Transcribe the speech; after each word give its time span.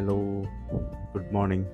Hello 0.00 0.18
good 1.12 1.34
morning 1.34 1.66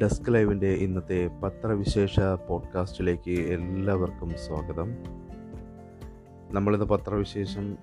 desk 0.00 0.34
ലൈവിന്റെ 0.34 0.66
ഇന്നത്തെ 0.66 1.30
പത്രവിശേഷ 1.42 2.20
പോഡ്കാസ്റ്റിലേക്ക് 2.20 3.30
എല്ലാവർക്കും 3.30 4.30
സ്വാഗതം. 4.30 4.90
നമ്മളിന്ന് 6.52 6.86
പത്രവിശേഷം 6.86 7.76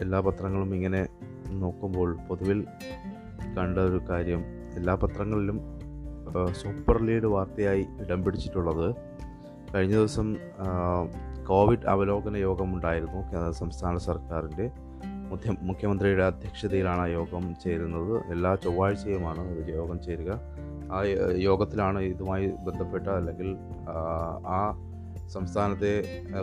എല്ലാ 0.00 0.20
പത്രങ്ങളും 0.20 0.74
ഇങ്ങനെ 0.74 1.06
നോക്കുമ്പോൾ 1.50 2.18
പൊതുവിൽ 2.28 2.66
കണ്ട 3.58 3.78
ഒരു 3.78 4.00
കാര്യം 4.10 4.44
എല്ലാ 4.74 4.94
പത്രങ്ങളിലും 4.94 5.60
സൂപ്പർ 6.52 7.02
ലീഡ് 7.02 7.26
വാർത്തയായി 7.26 7.86
ഇടം 8.00 8.24
പിടിച്ചിട്ടുള്ളത്. 8.24 8.94
കഴിഞ്ഞ 9.74 9.92
ദിവസം 9.92 10.36
കോവിഡ് 11.48 11.86
അവലോകന 11.88 12.36
യോഗമുണ്ടായിരുന്നു 12.36 13.52
സംസ്ഥാന 13.52 13.96
സർക്കാരിന്റെ. 13.96 14.85
മുഖ്യ 15.30 15.52
മുഖ്യമന്ത്രിയുടെ 15.62 16.22
അധ്യക്ഷതയിലാണ് 16.22 17.04
യോഗം 17.08 17.44
ചേരുന്നത്. 17.64 18.12
എല്ലാ 18.30 18.54
ചൊവ്വാഴ്ചയുമാണ് 18.54 19.44
യോഗം 19.78 19.98
ചേരുക. 20.02 20.32
ആ 20.92 20.98
യോഗത്തിലാണ് 21.48 22.00
ഇതുമായി 22.12 22.46
ബന്ധപ്പെട്ട 22.66 23.06
അല്ലെങ്കിൽ 23.08 23.48
ആ 24.56 24.58
സംസ്ഥാനത്തെ 25.34 25.92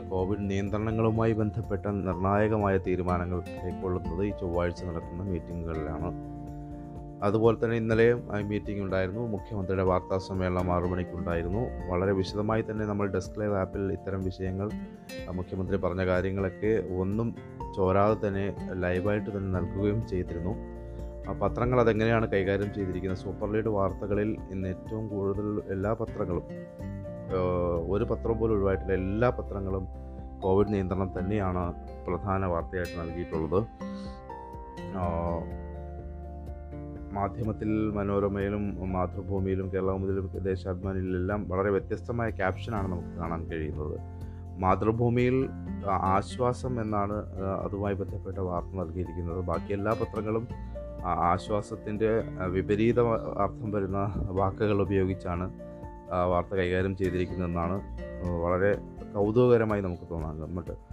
കോവിഡ് 0.10 0.50
നിയന്ത്രണങ്ങളുമായി 0.50 1.34
ബന്ധപ്പെട്ട 1.34 1.86
നിർണായകമായ 2.08 2.78
തീരുമാനങ്ങൾ 2.78 3.40
കൈക്കൊള്ളുന്നത് 3.62 4.22
ഈ 4.26 4.32
ചൊവ്വാഴ്ച 4.42 4.82
നടക്കുന്ന 4.84 5.24
മീറ്റിങ്ങുകളിലാണ് 5.32 6.10
അതുപോലെ 7.24 7.58
തന്നെ 7.64 7.78
ഇന്നലെയും 7.78 8.20
മീറ്റിംഗ് 8.48 8.82
ഉണ്ടായിരുന്നു. 8.84 9.22
മുഖ്യമന്ത്രിയുടെ 9.28 9.84
വാർത്താ 9.90 10.18
സമ്മേളനം 10.18 10.70
ആറു 10.76 10.88
മണിക്കുണ്ടായിരുന്നു. 10.88 11.62
വളരെ 11.92 12.12
വിശദമായി 12.12 12.64
തന്നെ 12.70 12.86
നമ്മൾ 12.86 13.08
ഡെസ്ക് 13.16 13.40
ലൈവ് 13.40 13.56
ആപ്പിൽ 13.56 13.84
ഇത്തരം 13.98 14.22
വിഷയങ്ങൾ 14.24 14.70
മുഖ്യമന്ത്രി 15.32 15.78
പറഞ്ഞ 15.78 16.06
കാര്യങ്ങളൊക്കെ 16.06 16.74
ഒന്നും 17.02 17.36
ചോരാതെ 17.78 18.28
തന്നെ 18.28 18.46
ലൈവായിട്ട് 18.74 19.30
തന്നെ 19.38 19.50
നൽകുകയും 19.60 20.08
ചെയ്തിരുന്നു. 20.08 20.54
ആ 21.30 21.34
പത്രങ്ങൾ 21.42 21.78
അതെങ്ങനെയാണ് 21.80 22.26
കൈകാര്യം 22.32 22.74
ചെയ്തിരിക്കുന്നത്? 22.74 23.20
സൂപ്പർ 23.20 23.50
ലീഡ് 23.54 23.72
വാർത്തകളിൽ 23.78 24.30
ഇന്ന് 24.52 24.68
ഏറ്റവും 24.70 25.08
കൂടുതൽ 25.08 25.48
എല്ലാ 25.72 25.94
പത്രങ്ങളും 25.94 26.46
ഒരു 27.94 28.04
പത്രം 28.04 28.38
പോലും 28.40 28.56
ഒഴിവായിട്ടില്ല. 28.56 28.94
എല്ലാ 28.94 29.30
പത്രങ്ങളും 29.30 29.86
കോവിഡ് 30.44 30.74
നിയന്ത്രണം 30.74 31.10
തന്നെയാണ് 31.20 31.64
പ്രധാന 32.08 32.46
വാർത്തയായിട്ട് 32.46 32.96
നൽകിയിട്ടുള്ളത്. 33.02 33.60
മാധ്യമത്തിൽ 37.14 37.90
മനോരമയിലും 37.90 38.94
മാതൃഭൂമിയിലും 38.94 39.74
കേരളമുതലും 39.74 40.32
ദേശാഭിമാനിയിലെല്ലാം 40.44 41.50
വളരെ 41.50 41.70
വ്യത്യസ്തമായ 41.70 42.30
ക്യാപ്ഷനാണ് 42.30 42.92
നമുക്ക് 42.92 43.18
കാണാൻ 43.18 43.44
കഴിയുന്നത്. 43.44 44.00
മാതൃഭൂമിയിൽ 44.60 45.50
ആശ്വാസം 45.90 46.82
എന്നാണ് 46.82 47.14
അതുമായി 47.66 47.96
ബന്ധപ്പെട്ട 47.96 48.38
വാർത്ത 48.38 48.68
നൽകിയിരിക്കുന്നത്. 48.68 49.44
ബാക്കി 49.46 49.74
എല്ലാ 49.74 49.92
പത്രങ്ങളും 49.92 50.48
ആശ്വാസത്തിന്റെ 51.06 52.24
വിപരീത 52.48 53.00
അർത്ഥം 53.40 53.72
വരുന്ന 53.72 54.14
വാക്കുകൾ 54.16 54.82
ഉപയോഗിച്ചാണ് 54.82 55.54
വാർത്ത 56.30 56.56
കൈകാര്യം 56.56 56.98
ചെയ്തിരിക്കുന്നതെന്നാണ് 56.98 57.82
വളരെ 58.44 58.76
കൗതുകകരമായി 59.16 59.82
നമുക്ക് 59.82 60.10
തോന്നാൻ 60.10 60.40
മലയ- 60.40 60.93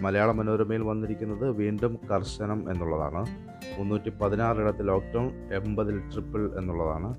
മലയാള 0.00 0.32
മനോരമയിൽ 0.32 0.82
വന്നിരിക്കുന്നത് 0.82 1.50
വീണ്ടും 1.50 1.98
കർശനം 2.10 2.70
എന്നുള്ളതാണ്. 2.70 3.26
മുന്നൂറ്റി 3.78 4.10
പതിനാറിടത്ത് 4.10 4.88
ലോക്ക്ഡൗൺ 4.88 5.30
എൺപതിൽ 5.54 5.98
ട്രിപ്പിൾ 5.98 6.58
എന്നുള്ളതാണ്. 6.58 7.14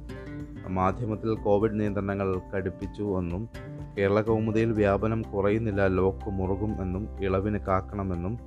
മാധ്യമത്തിൽ 0.68 1.34
കോവിഡ് 1.34 1.80
നിയന്ത്രണങ്ങൾ 1.80 2.42
കടുപ്പിച്ചു 2.56 3.20
എന്നും 3.20 3.50
കേരള 3.98 4.22
കൗമുദിയിൽ 4.22 4.72
വ്യാപനം 4.72 5.22
കുറയുന്നില്ല 5.22 5.88
ലോക്ക് 5.88 6.30
മുറുകും 6.30 6.82
എന്നും 6.82 7.24
ഇളവിന് 7.24 7.60
കാക്കണമെന്നും 7.60 8.40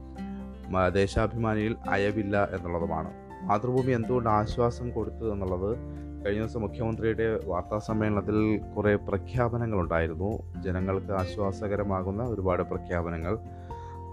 ദേശാഭിമാനിയിൽ 0.93 1.77
അയവില്ല 1.89 2.49
എന്നുള്ളതുമാണ്. 2.53 3.11
മാതൃഭൂമി 3.43 3.93
എന്തുകൊണ്ട് 3.93 4.31
ആശ്വാസം 4.31 4.91
കൊടുത്തു 4.91 5.33
എന്നുള്ളത് 5.33 5.79
കഴിഞ്ഞ 6.27 6.41
ദിവസം 6.41 6.61
മുഖ്യമന്ത്രിയുടെ 6.61 7.41
വാർത്താ 7.47 7.79
സമ്മേളനത്തിൽ 7.79 8.61
കുറേ 8.77 8.95
പ്രഖ്യാപനങ്ങളുണ്ടായിരുന്നു. 8.95 10.43
ജനങ്ങൾക്ക് 10.63 11.13
ആശ്വാസകരമാകുന്ന 11.13 12.23
ഒരുപാട് 12.23 12.63
പ്രഖ്യാപനങ്ങൾ. 12.63 13.39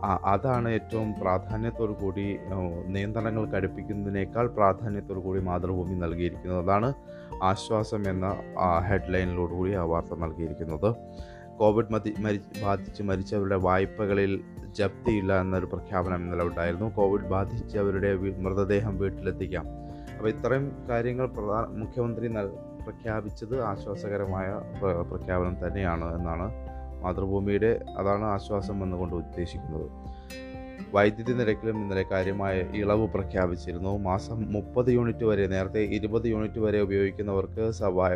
അതാണ് 0.06 0.70
ഏറ്റവും 0.70 1.14
പ്രാധാന്യത്തോടു 1.22 1.94
കൂടി 2.02 2.38
നിയന്ത്രണങ്ങൾ 2.86 3.46
കടുപ്പിക്കുന്നതിനേക്കാൾ 3.46 4.48
പ്രാധാന്യത്തോടു 4.48 5.20
കൂടി 5.20 5.42
മാതൃഭൂമി 5.42 5.94
നൽകിയിരിക്കുന്നത്. 5.94 6.64
അതാണ് 6.66 6.94
ആശ്വാസം 7.44 8.10
എന്ന 8.10 8.28
ഹെഡ്ലൈനിലോടുകൂടി 8.88 9.74
ആ 9.74 9.84
വാർത്ത 9.84 10.16
നൽകിയിരിക്കുന്നത്. 10.16 10.96
കോവിഡ് 11.58 11.94
മതി 11.94 12.14
മരി 12.20 12.40
ബാധിച്ച് 12.64 13.04
മരിച്ചവരുടെ 13.04 13.56
വായ്പകളിൽ 13.56 14.44
ജപ്തിയില്ല 14.80 15.40
എന്നൊരു 15.42 15.66
പ്രഖ്യാപനം 15.66 16.24
ഇന്നലെ 16.24 16.46
ഉണ്ടായിരുന്നു. 16.46 16.90
കോവിഡ് 16.90 17.30
ബാധിച്ചവരുടെ 17.30 18.14
മൃതദേഹം 18.16 18.98
വീട്ടിലെത്തിക്കാം. 18.98 19.68
അപ്പോൾ 20.16 20.30
ഇത്രയും 20.30 20.72
കാര്യങ്ങൾ 20.90 21.26
പ്രധാന 21.26 21.66
മുഖ്യമന്ത്രി 21.66 22.28
പ്രഖ്യാപിച്ചത് 22.86 23.62
ആശ്വാസകരമായ 23.62 24.48
പ്രഖ്യാപനം 25.10 25.68
തന്നെയാണ് 25.68 26.16
എന്നാണ് 26.18 26.65
മാതൃഭൂമിയുടെ 27.06 27.72
അതാണ് 27.98 28.26
ആശ്വാസം 28.36 28.84
എന്നുകൊണ്ട് 28.84 29.16
ഉദ്ദേശിക്കുന്നത്. 29.16 29.88
വൈദ്യുതി 30.96 31.34
നിരക്കിലും 31.34 31.78
ഇന്നലെ 31.82 32.04
കാര്യമായ 32.12 32.56
ഇളവ് 32.82 33.06
പ്രഖ്യാപിച്ചിരുന്നു. 33.14 33.98
മാസം 33.98 34.38
മുപ്പത് 34.54 34.90
യൂണിറ്റ് 34.90 35.26
വരെ 35.30 35.46
നേരത്തെ 35.54 35.82
ഇരുപത് 35.98 36.28
യൂണിറ്റ് 36.28 36.60
വരെ 36.66 36.80
ഉപയോഗിക്കുന്നവർക്ക് 36.82 37.64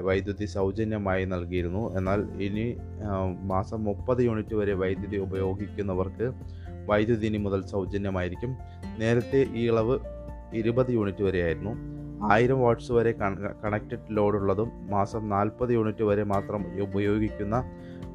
വൈദ്യുതി 0.08 0.46
സൗജന്യമായി 0.46 1.26
നൽകിയിരുന്നു. 1.26 1.84
എന്നാൽ 1.98 2.22
ഇനി 2.48 2.66
മാസം 3.54 3.84
മുപ്പത് 3.84 4.22
യൂണിറ്റ് 4.28 4.56
വരെ 4.56 4.74
വൈദ്യുതി 4.74 5.18
ഉപയോഗിക്കുന്നവർക്ക് 5.18 6.28
വൈദ്യുതി 6.92 7.28
ഇനി 7.28 7.38
മുതൽ 7.38 7.64
സൗജന്യമായിരിക്കും. 7.74 8.54
നേരത്തെ 9.00 9.42
ഈ 9.56 9.64
ഇളവ് 9.72 9.98
ഇരുപത് 10.62 10.92
യൂണിറ്റ് 10.98 11.24
വരെയായിരുന്നു 11.24 11.74
ആയിരം 12.32 12.60
വാട്ട്സ് 12.62 12.92
വരെ 12.92 13.12
കണക്റ്റഡ് 13.64 14.08
ലോഡുള്ളതും 14.18 14.70
മാസം 14.90 15.30
നാൽപ്പത് 15.30 15.72
യൂണിറ്റ് 15.72 16.04
വരെ 16.04 16.24
മാത്രം 16.24 16.82
ഉപയോഗിക്കുന്ന 16.82 17.56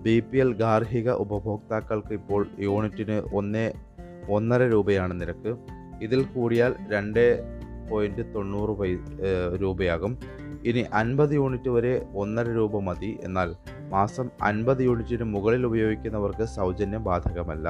ബി 0.04 0.20
പി 0.20 0.38
എൽ 0.38 0.52
ഗാർഹിക 0.52 1.10
ഉപഭോക്താക്കൾക്ക് 1.10 2.12
ഇപ്പോൾ 2.14 2.46
യൂണിറ്റിന് 2.58 3.22
ഒന്ന് 3.34 3.72
ഒന്നര 4.30 4.62
രൂപയാണ് 4.62 5.20
നിരക്ക്. 5.20 5.56
ഇതിൽ 6.02 6.24
കൂടിയാൽ 6.24 6.74
രണ്ട് 6.92 7.22
പോയിന്റ് 7.90 8.34
തൊണ്ണൂറ് 8.34 8.70
പൈ 8.70 8.90
രൂപയാകും. 9.60 10.18
ഇനി 10.64 10.84
അൻപത് 10.92 11.34
യൂണിറ്റ് 11.34 11.68
വരെ 11.68 12.06
ഒന്നര 12.14 12.48
രൂപ 12.48 12.78
മതി. 12.78 13.18
എന്നാൽ 13.24 13.54
മാസം 13.88 14.30
അൻപത് 14.42 14.82
യൂണിറ്റിന് 14.82 15.22
മുകളിൽ 15.22 15.66
ഉപയോഗിക്കുന്നവർക്ക് 15.66 16.44
സൗജന്യം 16.44 17.04
ബാധകമല്ല. 17.04 17.68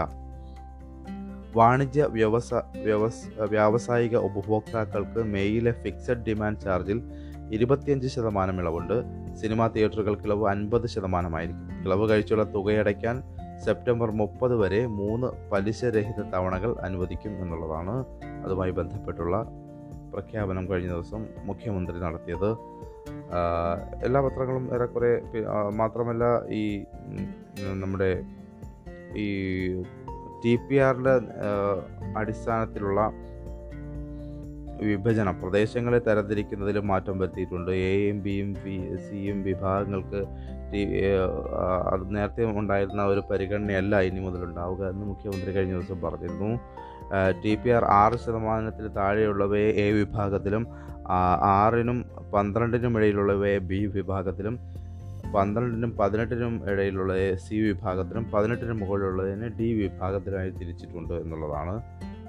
വാണിജ്യ 1.56 2.04
വ്യവസ 2.10 2.54
വ്യവസ് 2.84 3.44
വ്യാവസായിക 3.44 4.16
ഉപഭോക്താക്കൾക്ക് 4.16 5.22
മെയിലെ 5.34 5.72
ഫിക്സഡ് 5.72 6.24
ഡിമാൻഡ് 6.28 6.60
ചാർജിൽ 6.60 7.02
ഇരുപത്തിയഞ്ച് 7.52 8.08
ശതമാനം 8.08 8.58
ഇളവുണ്ട്. 8.60 9.23
സിനിമാ 9.40 9.66
തിയേറ്ററുകൾ 9.66 10.14
ഇളവ് 10.24 10.48
അൻപത് 10.48 10.86
ശതമാനമായിരിക്കും. 10.86 11.68
ഇളവ് 11.84 12.10
കഴിച്ചുള്ള 12.10 12.44
തുകയടയ്ക്കാൻ 12.54 13.22
സെപ്റ്റംബർ 13.64 14.10
മുപ്പത് 14.10 14.56
വരെ 14.56 14.86
മൂന്ന് 14.86 15.50
പലിശരഹിത 15.50 16.20
തവണകൾ 16.34 16.76
അനുവദിക്കും 16.82 17.30
എന്നുള്ളതാണ് 17.42 18.04
അതുമായി 18.44 18.70
ബന്ധപ്പെട്ടുള്ള 18.70 19.36
പ്രഖ്യാപനം 20.12 20.68
കഴിഞ്ഞ 20.70 20.88
ദിവസം 20.88 21.26
മുഖ്യമന്ത്രി 21.44 21.98
നടത്തിയത്. 21.98 22.50
എല്ലാ 24.04 24.20
പത്രങ്ങളും 24.20 24.74
ഏറെക്കുറെ 24.74 25.12
മാത്രമല്ല 25.70 26.24
ഈ 26.48 26.84
നമ്മുടെ 27.60 28.22
ഈ 29.16 29.28
ടി 30.44 30.56
പി 30.56 30.76
ആറിന്റെ 30.76 31.14
അടിസ്ഥാനത്തിലുള്ള 32.16 33.00
വിഭജനം. 34.84 35.40
പ്രദേശങ്ങളെ 35.42 35.98
തരംതിരിക്കുന്നതിലും 35.98 36.86
മാറ്റം 36.86 37.18
വരുത്തിയിട്ടുണ്ട്. 37.18 37.70
എയും 37.70 38.22
ബിയും 38.22 38.52
ബി 38.64 38.76
സിയും 39.06 39.42
വിഭാഗങ്ങൾക്ക് 39.42 40.22
അത് 41.92 42.16
നേരത്തെ 42.16 42.44
ഉണ്ടായിരുന്ന 42.44 43.02
ഒരു 43.04 43.22
പരിഗണനയല്ല 43.30 44.00
ഇനി 44.00 44.20
മുതലുണ്ടാവുക 44.20 44.82
എന്ന് 44.88 45.06
മുഖ്യമന്ത്രി 45.06 45.56
കഴിഞ്ഞ 45.56 45.72
ദിവസം 45.72 46.00
പറഞ്ഞിരുന്നു. 46.00 46.50
ടി 47.44 47.54
പി 47.54 47.70
ആർ 47.70 47.84
ആറ് 47.84 48.16
ശതമാനത്തിൽ 48.18 48.86
താഴെയുള്ളവയെ 48.88 49.68
എ 49.84 49.92
വിഭാഗത്തിലും 49.92 50.66
ആറിനും 51.42 51.98
പന്ത്രണ്ടിനും 52.34 52.98
ഇടയിലുള്ളവയെ 52.98 53.58
ബി 53.58 53.80
വിഭാഗത്തിലും 53.86 54.54
പന്ത്രണ്ടിനും 55.34 55.96
പതിനെട്ടിനും 56.00 56.54
ഇടയിലുള്ളവയെ 56.70 57.34
സി 57.34 57.56
വിഭാഗത്തിലും 57.56 58.24
പതിനെട്ടിനും 58.34 58.78
മുകളിലുള്ളതിനെ 58.78 59.48
ഡി 59.48 59.68
വിഭാഗത്തിലായി 59.72 60.50
തിരിച്ചിട്ടുണ്ട് 60.50 61.14
എന്നുള്ളതാണ് 61.14 61.74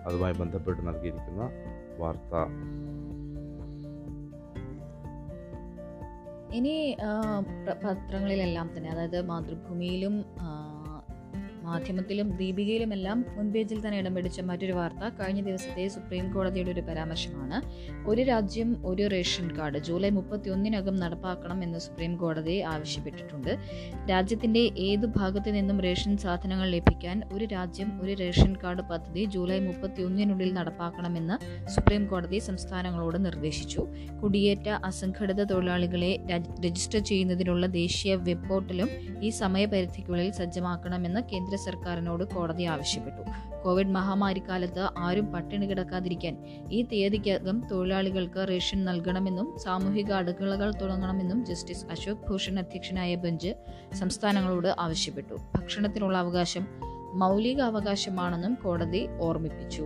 അതുമായി 0.08 0.34
ബന്ധപ്പെട്ട് 0.34 0.82
നൽകിയിരിക്കുന്ന 0.88 1.44
വാർത്ത. 2.00 2.36
ഇനി 6.54 6.98
പത്രങ്ങളിലെല്ലാം 7.86 8.70
തന്നെ 8.78 8.90
അതായത് 8.90 9.22
മാതൃഭൂമിയിലും 9.22 10.26
മാധ്യമത്തിലും 11.66 12.28
ദീപികയിലുമെല്ലാം 12.38 13.26
മുൻപേജിൽ 13.36 13.80
തന്നെ 13.86 13.98
ഇടം 13.98 14.16
പിടിച്ച 14.16 14.42
മറ്റൊരു 14.42 14.72
വാർത്ത 14.72 15.04
കഴിഞ്ഞ 15.20 15.42
ദിവസത്തെ 15.42 15.88
സുപ്രീം 15.88 16.34
കോടതിയുടെ 16.34 16.72
ഒരു 16.72 16.82
പരാമർശമാണ്. 16.82 17.58
ഒരു 18.10 18.22
രാജ്യം 18.22 18.88
ഒരു 18.88 19.08
റേഷൻ 19.08 19.58
കാർഡ് 19.58 19.78
ജൂലൈ 19.78 20.10
മുപ്പത്തി 20.10 20.50
ഒന്നിനകം 20.50 20.96
നടപ്പാക്കണം 20.96 21.64
എന്ന് 21.64 21.80
സുപ്രീം 21.80 22.18
കോടതി 22.18 22.60
ആവശ്യപ്പെട്ടിട്ടുണ്ട്. 22.74 23.52
രാജ്യത്തിന്റെ 24.12 24.64
ഏത് 24.78 25.06
ഭാഗത്തു 25.06 25.50
നിന്നും 25.50 25.82
റേഷൻ 25.82 26.18
സാധനങ്ങൾ 26.18 26.70
ലഭിക്കാൻ 26.70 27.22
ഒരു 27.34 27.46
രാജ്യം 27.46 28.02
ഒരു 28.02 28.16
റേഷൻ 28.20 28.56
കാർഡ് 28.64 28.82
പദ്ധതി 28.82 29.26
ജൂലൈ 29.26 29.60
മുപ്പത്തി 29.60 30.02
ഒന്നിനുള്ളിൽ 30.02 30.54
നടപ്പാക്കണമെന്ന് 30.54 31.38
സുപ്രീം 31.70 32.06
കോടതി 32.08 32.40
സംസ്ഥാനങ്ങളോട് 32.40 33.26
നിർദ്ദേശിച്ചു. 33.26 33.88
കുടിയേറ്റ 34.24 34.70
അസംഘടിത 34.86 35.44
തൊഴിലാളികളെ 35.44 36.12
രജിസ്റ്റർ 36.66 37.00
ചെയ്യുന്നതിനുള്ള 37.00 37.66
ദേശീയ 37.66 38.16
വെബ് 38.16 38.50
പോർട്ടലും 38.50 38.90
ഈ 39.24 39.30
സമയപരിധിക്കുള്ളിൽ 39.30 40.32
സജ്ജമാക്കണമെന്ന് 40.32 41.22
കേന്ദ്ര 41.34 41.55
സർക്കാരിനോട് 41.56 42.24
കോടതി 42.24 42.64
ആവശ്യപ്പെട്ടു. 42.64 43.22
കോവിഡ് 43.64 43.88
മഹാമാരിക്കാലത്ത് 43.88 44.90
ആരും 44.98 45.26
പട്ടിണി 45.34 45.66
കിടക്കാതിരിക്കാൻ 45.66 46.38
ഈ 46.72 46.82
തീയതിക്കകം 46.82 47.68
തൊഴിലാളികൾക്ക് 47.72 48.48
റേഷൻ 48.50 48.86
നൽകണമെന്നും 48.86 49.58
സാമൂഹിക 49.60 50.14
അടുക്കളകൾ 50.14 50.72
തുടങ്ങണമെന്നും 50.72 51.46
ജസ്റ്റിസ് 51.46 51.86
അശോക് 51.92 52.28
ഭൂഷൺ 52.30 52.60
അധ്യക്ഷനായ 52.60 53.16
ബെഞ്ച് 53.16 53.54
സംസ്ഥാനങ്ങളോട് 53.94 54.76
ആവശ്യപ്പെട്ടു. 54.80 55.34
ഭക്ഷണത്തിനുള്ള 55.56 56.18
അവകാശം 56.18 56.66
മൗലിക 57.14 57.62
അവകാശമാണെന്നും 57.62 58.58
കോടതി 58.64 59.08
ഓർമ്മിപ്പിച്ചു. 59.22 59.86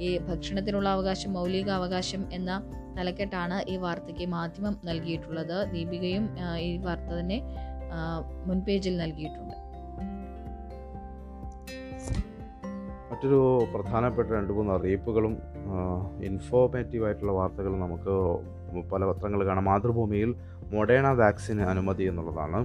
ഈ 0.00 0.18
ഭക്ഷണത്തിനുള്ള 0.18 0.88
അവകാശം 0.88 1.32
മൗലിക 1.32 1.70
അവകാശം 1.70 2.32
എന്ന 2.32 2.62
തലക്കെട്ടാണ് 2.98 3.70
ഈ 3.70 3.76
വാർത്തയ്ക്ക് 3.76 4.26
മാധ്യമം 4.26 4.80
നൽകിയിട്ടുള്ളത്. 4.84 5.70
ദീപികയും 5.72 6.36
ഈ 6.58 6.76
വാർത്ത 6.76 7.10
തന്നെ 7.20 7.42
മുൻപേജിൽ 8.46 8.96
നൽകിയിട്ടുണ്ട്. 8.96 9.65
മറ്റൊരു 13.10 13.38
പ്രധാനപ്പെട്ട 13.74 14.28
രണ്ട് 14.28 14.52
മൂന്ന് 14.52 14.72
അറിയിപ്പുകളും 14.72 15.34
ഇൻഫോർമേറ്റീവ് 16.24 17.04
ആയിട്ടുള്ള 17.06 17.32
വാർത്തകളും 17.32 17.80
നമുക്ക് 17.80 18.14
പല 18.92 19.04
പത്രങ്ങൾ 19.04 19.40
കാണാം. 19.46 19.64
മാതൃഭൂമിയിൽ 19.64 20.34
മൊഡേണ 20.72 21.06
വാക്സിന് 21.08 21.62
അനുമതി 21.62 22.04
എന്നുള്ളതാണ്. 22.04 22.60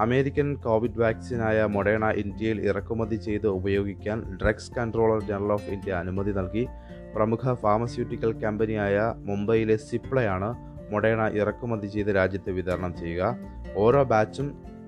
അമേരിക്കൻ 0.00 0.54
കോവിഡ് 0.54 1.00
വാക്സിനായ 1.00 1.64
മൊഡേണ 1.64 2.04
ഇന്ത്യയിൽ 2.22 2.58
ഇറക്കുമതി 2.68 3.16
ചെയ്ത് 3.16 3.46
ഉപയോഗിക്കാൻ 3.46 4.38
drugs 4.42 4.72
controller 4.74 5.22
general 5.22 5.52
of 5.52 5.68
India 5.68 5.92
അനുമതി 5.92 6.32
നൽകി. 6.32 6.66
പ്രമുഖ 7.14 7.54
ഫാർമസ്യൂട്ടിക്കൽ 7.54 8.32
കമ്പനിയായ 8.40 9.14
മുംബൈയിലെ 9.16 9.76
സിപ്ലയാണ് 9.76 10.50
മൊഡേണ 10.92 11.22
ഇറക്കുമതി 11.40 11.86
ചെയ്ത് 11.86 12.08
രാജ്യത്ത് 12.16 12.50
വിതരണം 12.50 12.96
ചെയ്യുക. 12.96 13.36
ഓരോ 13.76 14.02
ബാച്ചും 14.02 14.46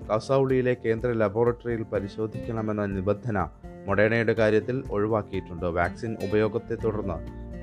കസൌളിയിലെ 0.09 0.73
കേന്ദ്ര 0.85 1.09
ലബോറട്ടറിയിൽ 1.11 1.83
പരിശോധിക്കണമെന്ന 1.83 2.85
നിബന്ധന 2.85 3.37
മൊഡേണയുടെ 3.87 4.33
കാര്യത്തിൽ 4.33 4.83
ഒഴിവാക്കിയിട്ടുണ്ട്? 4.91 5.65
വാക്സിൻ 5.65 6.17
ഉപയോഗത്തെ 6.23 6.75
തുടർന്ന് 6.83 7.17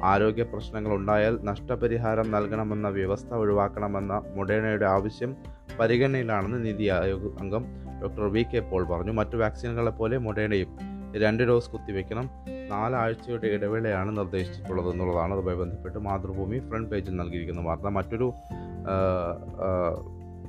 ആരോഗ്യ 0.05 0.43
പ്രശ്നങ്ങൾ 0.43 0.95
ഉണ്ടായാൽ 0.95 1.39
നഷ്ടപരിഹാരം 1.43 2.31
നൽകണമെന്ന 2.31 2.89
വ്യവസ്ഥ 2.89 3.35
ഒഴിവാക്കണമെന്ന 3.35 4.23
മൊഡേണയുടെ 4.37 4.87
ആവശ്യം 4.87 5.37
പരിഗണനയിലാണെന്ന് 5.81 6.65
നീതി 6.65 6.87
ആയോഗ് 6.89 7.41
അംഗം 7.41 7.65
ഡോക്ടർ 8.03 8.25
വി 8.33 8.43
കെ 8.43 8.59
പോൾ 8.59 8.85
പറഞ്ഞു. 8.85 9.13
മറ്റു 9.13 9.37
വാക്സിനുകളെ 9.37 9.91
പോലെ 9.91 10.19
മൊഡേണയും 10.19 10.69
രണ്ട് 11.17 11.43
ഡോസ് 11.43 11.71
കുത്തിവെക്കണം. 11.71 12.31
നാലാഴ്ചയുടെ 12.69 13.47
ഇടവേളയാണ് 13.47 14.17
നിർദ്ദേശിച്ചിട്ടുള്ളത് 14.17 14.91
എന്നുള്ളതാണ് 14.93 15.35
അതുമായി 15.35 15.57
ബന്ധപ്പെട്ട് 15.57 15.99
മാതൃഭൂമി 15.99 16.59
ഫ്രണ്ട് 16.59 16.91
പേജിൽ 16.91 17.17
നൽകിയിരിക്കുന്ന 17.17 17.61
വാർത്ത. 17.61 17.83
മറ്റൊരു 17.83 18.33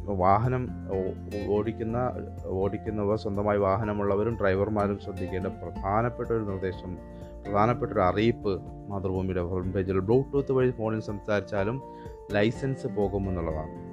വാഹനം 0.05 0.67
ഓടിക്കുന്ന 1.49 2.11
ഓടിക്കുന്നവർ 2.45 3.17
സ്വന്തമായി 3.17 3.57
വാഹനമുള്ളവരും 3.57 4.37
ഡ്രൈവർമാരും 4.41 4.99
ശ്രദ്ധിക്കേണ്ട 4.99 5.47
പ്രധാനപ്പെട്ട 5.47 6.29
ഒരു 6.29 6.43
നിർദ്ദേശം 6.43 6.97
പ്രധാനപ്പെട്ട 7.43 7.91
ഒരു 7.91 7.99
അറിയിപ്പ് 7.99 8.61
മാതൃഭൂമിയുടെ 8.89 9.41
ഹോം 9.41 9.71
പേജിൽ 9.71 9.99
ബ്ലൂടൂത്ത് 9.99 10.51
വഴി 10.51 10.71
ഫോണിൽ 10.71 10.99
സംസാരിച്ചാലും 10.99 11.81
ലൈസൻസ് 12.31 12.87
പോകുമെന്നുള്ളതാണ്. 12.87 13.91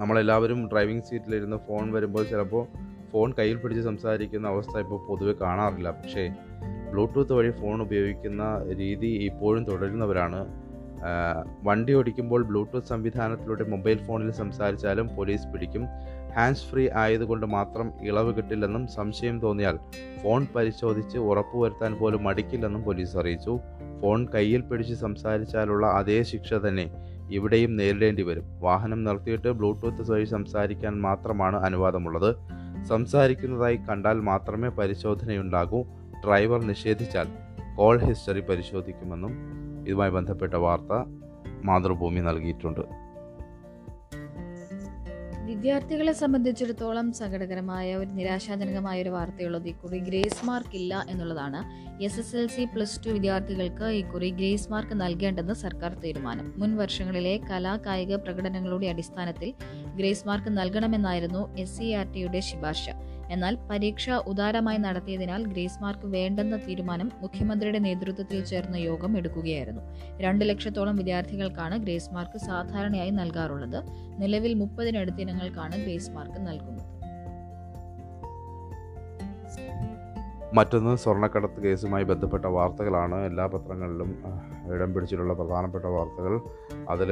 നമ്മളെല്ലാവരും 0.00 0.68
ഡ്രൈവിംഗ് 0.72 1.02
സീറ്റിലിരുന്ന് 1.02 1.56
ഫോൺ 1.56 1.92
വരുമ്പോൾ 1.92 2.24
ചിലപ്പോൾ 2.24 2.66
ഫോൺ 3.12 3.32
കയ്യിൽ 3.38 3.56
പിടിച്ച് 3.56 3.82
സംസാരിക്കുന്ന 3.82 4.48
അവസ്ഥ 4.48 4.78
ഇപ്പോൾ 4.78 5.06
പൊതുവെ 5.06 5.32
കാണാറില്ല. 5.32 5.90
പക്ഷേ 5.90 6.28
ബ്ലൂടൂത്ത് 6.90 7.32
വഴി 7.32 7.50
ഫോൺ 7.50 7.82
ഉപയോഗിക്കുന്ന 7.82 8.64
രീതി 8.78 9.06
ഇപ്പോഴും 9.06 9.64
തുടരുന്നവരാണ്. 9.64 10.57
വണ്ടി 11.62 11.92
ഓടിക്കുമ്പോൾ 11.92 12.42
ബ്ലൂടൂത്ത് 12.42 12.86
സംവിധാനത്തിലൂടെ 12.86 13.64
മൊബൈൽ 13.64 13.98
ഫോണിൽ 13.98 14.30
സംസാരിച്ചാലും 14.30 15.16
പോലീസ് 15.16 15.46
പിടിക്കും. 15.46 15.86
ഹാൻഡ്സ് 16.36 16.64
ഫ്രീ 16.64 16.88
ആയതുകൊണ്ട് 16.94 17.46
മാത്രം 17.46 17.92
ഇളവ് 18.02 18.36
കിട്ടില്ലെന്നും 18.36 18.86
സംശയം 18.86 19.40
തോന്നിയാൽ 19.40 19.78
ഫോൺ 20.24 20.46
പരിശോധിച്ച് 20.56 21.18
ഉറപ്പുവരുത്താൻ 21.18 21.94
പോലും 21.94 22.24
മടിക്കില്ലെന്നും 22.24 22.82
പോലീസ് 22.82 23.16
അറിയിച്ചു. 23.16 23.60
ഫോൺ 24.02 24.26
കയ്യിൽ 24.34 24.60
പിടിച്ച് 24.60 24.94
സംസാരിച്ചാലുള്ള 24.94 25.86
അതേ 25.86 26.22
ശിക്ഷ 26.22 26.54
തന്നെ 26.54 26.90
ഇവിടെയും 27.30 27.76
നേരിടേണ്ടി 27.76 28.22
വരും. 28.22 28.44
വാഹനം 28.60 29.04
നിർത്തിയിട്ട് 29.04 29.48
ബ്ലൂടൂത്ത് 29.48 30.12
വഴി 30.12 30.24
സംസാരിക്കാൻ 30.24 31.00
മാത്രമാണ് 31.00 31.56
അനുവാദമുള്ളത്. 31.56 32.36
സംസാരിക്കുന്നതായി 32.84 33.76
കണ്ടാൽ 33.76 34.20
മാത്രമേ 34.20 34.68
പരിശോധനയുണ്ടാകൂ. 34.68 35.82
ഡ്രൈവർ 36.24 36.60
നിഷേധിച്ചാൽ 36.60 37.26
കോൾ 37.76 37.98
ഹിസ്റ്ററി 37.98 38.40
പരിശോധിക്കുമെന്നും 38.40 39.58
ഇതുമായി 39.88 40.10
ബന്ധപ്പെട്ട 40.10 40.54
വാർത്ത 40.54 40.94
മാതൃഭൂമി 41.64 42.20
നൽകിയിട്ടുണ്ട്. 42.20 42.84
വിദ്യാർത്ഥികളെ 45.48 46.12
സംബന്ധിച്ചിടത്തോളം 46.12 47.12
സങ്കടകരമായ 47.12 47.96
ഒരു 47.96 48.08
നിരാശാജനകമായ 48.08 49.02
ഒരു 49.02 49.08
വാർത്തയുള്ളത് 49.08 49.68
ഇക്കുറി 49.68 49.98
ഗ്രേസ് 49.98 50.46
മാർക്ക് 50.46 50.76
ഇല്ല 50.76 51.06
എന്നുള്ളതാണ്. 51.08 51.60
S 52.02 52.20
S 52.20 52.36
L 52.36 52.46
C 52.46 52.64
plus 52.64 53.00
two 53.06 53.10
വിദ്യാർത്ഥികൾക്ക് 53.10 53.84
ഇക്കുറി 53.84 54.30
ഗ്രേസ് 54.30 54.70
മാർക്ക് 54.72 55.00
നൽകേണ്ടെന്ന് 55.00 55.54
സർക്കാർ 55.54 55.94
തീരുമാനം. 56.04 56.54
മുൻ 56.56 56.76
വർഷങ്ങളിലെ 56.76 57.40
കലാ 57.50 57.76
കായിക 57.86 58.16
പ്രകടനങ്ങളുടെ 58.16 58.86
അടിസ്ഥാനത്തിൽ 58.86 59.54
ഗ്രേസ് 59.96 60.26
മാർക്ക് 60.28 60.58
നൽകണമെന്നായിരുന്നു 60.58 61.56
എസ് 61.56 61.78
സി 61.78 61.88
ആർ 61.92 62.12
ടിയുടെ 62.12 62.40
ശുപാർശ. 62.40 62.88
എന്നാൽ 63.30 63.58
പരീക്ഷ 63.70 64.10
ഉദാരമായി 64.10 64.78
നടത്തിയതിനാൽ 64.78 65.42
ഗ്രേസ് 65.44 65.82
മാർക്ക് 65.82 66.06
വേണ്ടെന്ന 66.06 66.56
തീരുമാനം 66.56 67.10
മുഖ്യമന്ത്രിയുടെ 67.20 67.78
നേതൃത്വത്തിൽ 67.78 68.44
ചേർന്ന 68.44 68.76
യോഗം 68.76 69.18
എടുക്കുകയായിരുന്നു. 69.18 69.82
രണ്ട് 70.20 70.44
ലക്ഷത്തോളം 70.48 70.96
വിദ്യാർത്ഥികൾക്കാണ് 70.96 71.76
ഗ്രേസ് 71.76 72.14
മാർക്ക് 72.14 72.38
സാധാരണയായി 72.38 73.10
നൽകാറുള്ളത്. 73.10 73.80
നിലവിൽ 74.18 74.54
മുപ്പതിനടുത്ത് 74.54 75.20
ഇനങ്ങൾക്കാണ് 75.20 75.76
ഗ്രേസ് 75.84 76.10
മാർക്ക് 76.10 76.46
നൽകുന്നത്. 76.46 76.97
മറ്റൊന്ന് 80.56 80.96
സ്വർണക്കടത്ത് 80.96 81.60
കേസുമായി 81.60 82.04
ബന്ധപ്പെട്ട 82.04 82.44
വാർത്തകളാണ്. 82.44 83.14
എല്ലാ 83.14 83.46
പത്രങ്ങളിലും 83.46 84.10
ഇടം 84.74 84.94
പിടിച്ചിട്ടുള്ള 84.94 85.34
പ്രധാനപ്പെട്ട 85.34 85.84
വാർത്തകൾ. 85.84 86.40
അതിൽ 86.88 87.10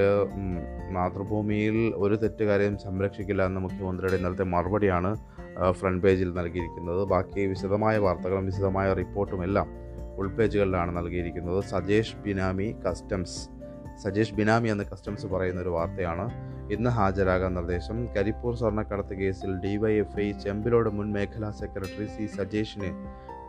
മാതൃഭൂമിയിൽ 0.90 1.94
ഒരു 1.96 2.14
തെറ്റുകാരെയും 2.14 2.78
സംരക്ഷിക്കില്ല 2.78 3.46
എന്ന 3.46 3.58
മുഖ്യമന്ത്രിയുടെ 3.58 4.16
ഇന്നലത്തെ 4.16 4.44
മറുപടിയാണ് 4.44 5.16
ഫ്രണ്ട് 5.70 6.02
പേജിൽ 6.02 6.34
നൽകിയിരിക്കുന്നത്. 6.34 7.04
ബാക്കി 7.04 7.46
വിശദമായ 7.46 7.98
വാർത്തകളും 7.98 8.46
വിശദമായ 8.46 8.92
റിപ്പോർട്ടും 8.92 9.44
എല്ലാം 9.44 9.68
ഉൾപേജുകളിലാണ് 10.16 10.96
നൽകിയിരിക്കുന്നത്. 10.96 11.64
സജേഷ് 11.64 12.16
ബിനാമി 12.16 12.76
കസ്റ്റംസ്. 12.88 13.38
സജേഷ് 14.02 14.34
ബിനാമി 14.34 14.68
എന്ന് 14.68 14.84
കസ്റ്റംസ് 14.84 15.26
പറയുന്ന 15.26 15.60
ഒരു 15.60 15.68
വാർത്തയാണ് 15.68 16.26
ഇന്ന് 16.72 16.90
ഹാജരാകാൻ 16.90 17.54
നിർദ്ദേശം. 17.54 18.06
കരിപ്പൂർ 18.06 18.54
സ്വർണക്കടത്ത് 18.54 19.14
കേസിൽ 19.14 19.52
ഡിവൈഎഫ്ഐ 19.56 20.32
ചെമ്പിലോട് 20.32 20.88
മുൻ 20.88 21.12
മേഖലാ 21.12 21.50
സെക്രട്ടറി 21.50 22.06
സി 22.06 22.26
സജേഷിന് 22.26 22.90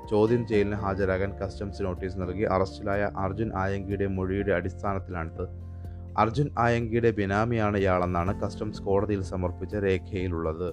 ചോദ്യം 0.09 0.47
ചെയ്യലിന് 0.47 0.75
ഹാജരാകാൻ 0.75 1.31
കസ്റ്റംസ് 1.39 1.83
നോട്ടീസ് 1.83 2.19
നൽകി. 2.21 2.43
അറസ്റ്റിലായ 2.43 3.09
അർജുൻ 3.17 3.51
ആയങ്കിയുടെ 3.55 4.07
മൊഴിയുടെ 4.07 4.53
അടിസ്ഥാനത്തിലാണിത്. 4.53 5.45
അർജുൻ 6.17 6.47
ആയങ്കിയുടെ 6.59 7.11
ബിനാമിയാണ് 7.11 7.77
ഇയാളെന്നാണ് 7.77 8.41
കസ്റ്റംസ് 8.41 8.81
കോടതിയിൽ 8.81 9.21
സമർപ്പിച്ച 9.21 9.75
രേഖയിലുള്ളത്. 9.75 10.69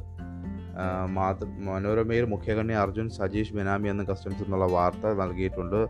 മാത 1.16 1.44
മനോരമയിൽ 1.44 2.24
മുഖ്യകണ്ണി 2.24 2.74
അർജുൻ 2.74 3.08
സജീഷ് 3.10 3.54
ബിനാമി 3.54 3.88
എന്ന് 3.88 4.04
കസ്റ്റംസ് 4.04 4.42
എന്നുള്ള 4.42 4.66
വാർത്ത 4.66 5.12
നൽകിയിട്ടുണ്ട്. 5.22 5.80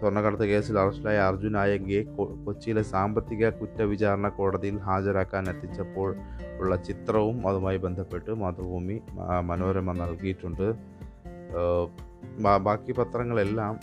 സ്വർണക്കടത്ത് 0.00 0.46
കേസിൽ 0.48 0.78
അറസ്റ്റിലായ 0.78 1.18
അർജുൻ 1.18 1.56
ആയങ്കിയെ 1.56 2.02
കൊച്ചിയിലെ 2.46 2.82
സാമ്പത്തിക 2.82 3.48
കുറ്റവിചാരണ 3.48 4.28
കോടതിയിൽ 4.28 4.76
ഹാജരാക്കാൻ 4.78 5.48
എത്തിച്ചപ്പോൾ 5.48 6.16
ഉള്ള 6.58 6.76
ചിത്രവും 6.76 7.48
അതുമായി 7.48 7.76
ബന്ധപ്പെട്ട് 7.76 8.30
മാതൃഭൂമി 8.30 8.98
മനോരമ 9.42 9.92
നൽകിയിട്ടുണ്ട്. 9.92 10.68
ബാക്കി 12.62 12.92
പത്രങ്ങളെല്ലാം 12.92 13.78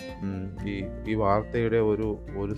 ഈ 0.68 0.86
ഈ 1.08 1.13
വാർത്തയുടെ 1.13 1.77
ഒരു 1.77 2.20
ഒരു 2.38 2.56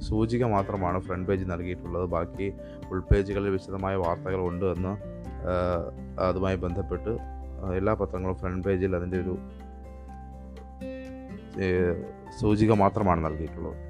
സൂചിക 0.00 0.44
മാത്രമാണ് 0.44 1.00
ഫ്രണ്ട് 1.00 1.28
പേജ് 1.28 1.44
നൽകിയിട്ടുള്ളത്. 1.50 2.06
ബാക്കി 2.06 2.52
ഉൾപേജുകളിൽ 2.90 3.50
വിശദമായ 3.50 3.96
വാർത്തകളുണ്ട് 3.96 4.66
എന്ന് 4.66 4.92
അതുമായി 6.20 6.56
ബന്ധപ്പെട്ട് 6.56 7.18
എല്ലാ 7.74 7.94
പത്രങ്ങളും 7.94 8.36
ഫ്രണ്ട് 8.36 8.68
പേജിൽ 8.68 8.96
അതിന്റെ 8.96 9.18
ഒരു 9.20 9.38
സൂചിക 12.40 12.72
മാത്രമാണ് 12.72 13.24
നൽകിയിട്ടുള്ളത്. 13.24 13.87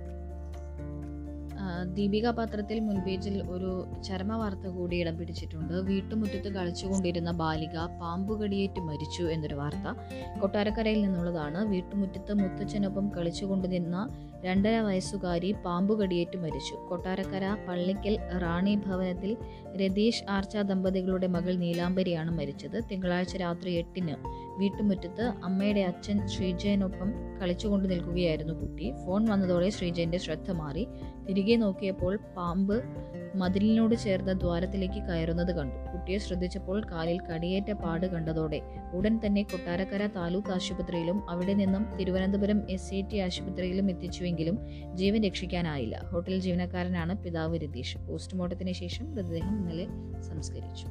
ദീപിക 1.84 2.30
പത്രത്തിൽ 2.30 2.80
മുൻപേജിൽ 2.80 3.42
ഒരു 3.42 3.86
ചരമ 4.02 4.36
വാർത്ത 4.36 4.66
കൂടി 4.68 4.96
ഇടം 4.96 5.18
പിടിച്ചിട്ടുണ്ട് 5.18 5.72
വീട്ടുമുറ്റത്ത് 5.72 6.48
കളിച്ചുകൊണ്ടിരുന്ന 6.54 7.30
ബാലിക 7.30 7.78
പാമ്പുകടിയേറ്റ് 8.00 8.80
മരിച്ചു 8.80 9.22
എന്നൊരു 9.22 9.54
വാർത്ത. 9.54 9.94
കൊട്ടാരക്കരയിൽ 10.40 11.02
നിന്നുള്ളതാണ്. 11.02 11.64
വീട്ടുമുറ്റത്ത് 11.64 12.32
മുത്തച്ഛനൊപ്പം 12.32 13.08
കളിച്ചുകൊണ്ട് 13.08 13.72
നിന്ന 13.72 14.08
രണ്ടര 14.44 14.80
വയസ്സുകാരി 14.80 15.54
പാമ്പുകടിയേറ്റ് 15.64 16.38
മരിച്ചു. 16.38 16.74
കൊട്ടാരക്കര 16.88 17.56
പള്ളിക്കൽ 17.68 18.18
റാണി 18.38 18.74
ഭവനത്തിൽ 18.86 19.36
രതീഷ് 19.76 20.24
ആർച്ച 20.28 20.56
ദമ്പതികളുടെ 20.56 21.26
മകൾ 21.26 21.54
നീലാംബരിയാണ് 21.54 22.30
മരിച്ചത്. 22.30 22.80
തിങ്കളാഴ്ച 22.90 23.36
രാത്രി 23.36 23.72
എട്ടിന് 23.72 24.14
വീട്ടുമുറ്റത്ത് 24.58 25.32
അമ്മയുടെ 25.44 25.80
അച്ഛൻ 25.80 26.26
ശ്രീജയനൊപ്പം 26.26 27.12
കളിച്ചുകൊണ്ട് 27.42 27.90
നിൽക്കുകയായിരുന്നു 27.90 28.54
കുട്ടി. 28.54 28.92
ഫോൺ 29.06 29.24
വന്നതോടെ 29.30 29.68
ശ്രീജയന്റെ 29.68 30.18
ശ്രദ്ധ 30.18 30.50
മാറി. 30.50 30.86
തിരികെ 31.28 31.56
നോക്കിയപ്പോൾ 31.56 32.16
പാമ്പ് 32.36 32.82
മതിലിനോട് 33.34 33.94
ചേർന്ന 33.94 34.32
ദ്വാരത്തിലേക്ക് 34.32 35.02
കയറുന്നത് 35.02 35.56
കണ്ടു. 35.56 35.92
കുട്ടിയെ 35.92 36.18
ശ്രദ്ധിച്ചപ്പോൾ 36.18 36.82
കാലിൽ 36.92 37.20
കടിയേറ്റ 37.20 37.72
പാട് 37.72 38.06
കണ്ടതോടെ 38.06 38.60
ഉടൻ 38.92 39.20
തന്നെ 39.26 39.42
കൊട്ടാരക്കര 39.42 40.06
താലൂക്ക് 40.06 40.48
ആശുപത്രിയിലും 40.48 41.30
അവിടെ 41.30 41.54
നിന്നും 41.54 41.96
തിരുവനന്തപുരം 41.96 42.70
എസ് 42.70 42.94
ഐ 42.94 43.02
ടി 43.02 43.18
ആശുപത്രിയിലും 43.18 43.90
എത്തിച്ചുവെങ്കിലും 43.90 44.58
ജീവൻ 44.94 45.22
രക്ഷിക്കാനായില്ല. 45.22 46.08
ഹോട്ടൽ 46.12 46.38
ജീവനക്കാരനാണ് 46.38 47.16
പിതാവ് 47.16 47.58
രതീഷ്. 47.58 47.98
പോസ്റ്റ്മോർട്ടത്തിന് 47.98 48.72
ശേഷം 48.72 49.14
മൃതദേഹം 49.14 49.56
ഇന്നലെ 49.58 49.86
സംസ്കരിച്ചു. 50.22 50.86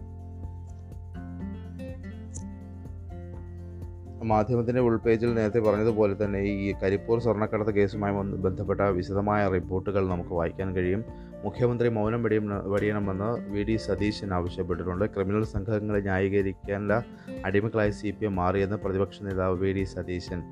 മാധ്യമത്തിന്റെ 4.23 4.81
ഉൾപേജിൽ 4.81 5.33
നേരത്തെ 5.33 5.59
പറഞ്ഞതുപോലെ 5.59 6.25
തന്നെ 6.25 6.39
ഈ 6.39 6.73
കരിപ്പൂർ 6.83 7.19
സ്വർണക്കടത്ത് 7.19 7.71
കേസുമായി 7.71 8.13
ബന്ധപ്പെട്ട 8.13 8.81
വിശദമായ 8.81 9.47
റിപ്പോർട്ടുകൾ 9.47 10.09
നമുക്ക് 10.09 10.29
വായിക്കാൻ 10.29 10.75
കഴിയും. 10.75 11.05
മുഖ്യമന്ത്രി 11.43 11.89
മൗനം 11.89 12.23
വെടിയും 12.23 12.71
വെടിയണമെന്ന് 12.71 13.51
വി 13.51 13.63
ഡി 13.63 13.77
സതീശൻ 13.77 14.33
ആവശ്യപ്പെട്ടിട്ടുണ്ട്. 14.33 15.05
ക്രിമിനൽ 15.05 15.43
സംഘങ്ങളെ 15.43 15.99
ന്യായീകരിക്കാനുള്ള 15.99 17.03
അടിമകളായി 17.45 17.89
സി 17.89 18.11
പി 18.11 18.25
എം 18.25 18.35
മാറിയെന്ന് 18.35 18.75
പ്രതിപക്ഷ 18.75 19.21
നേതാവ് 19.21 19.57
V 19.57 19.73
D 19.73 19.83
Satheesan. 19.83 20.43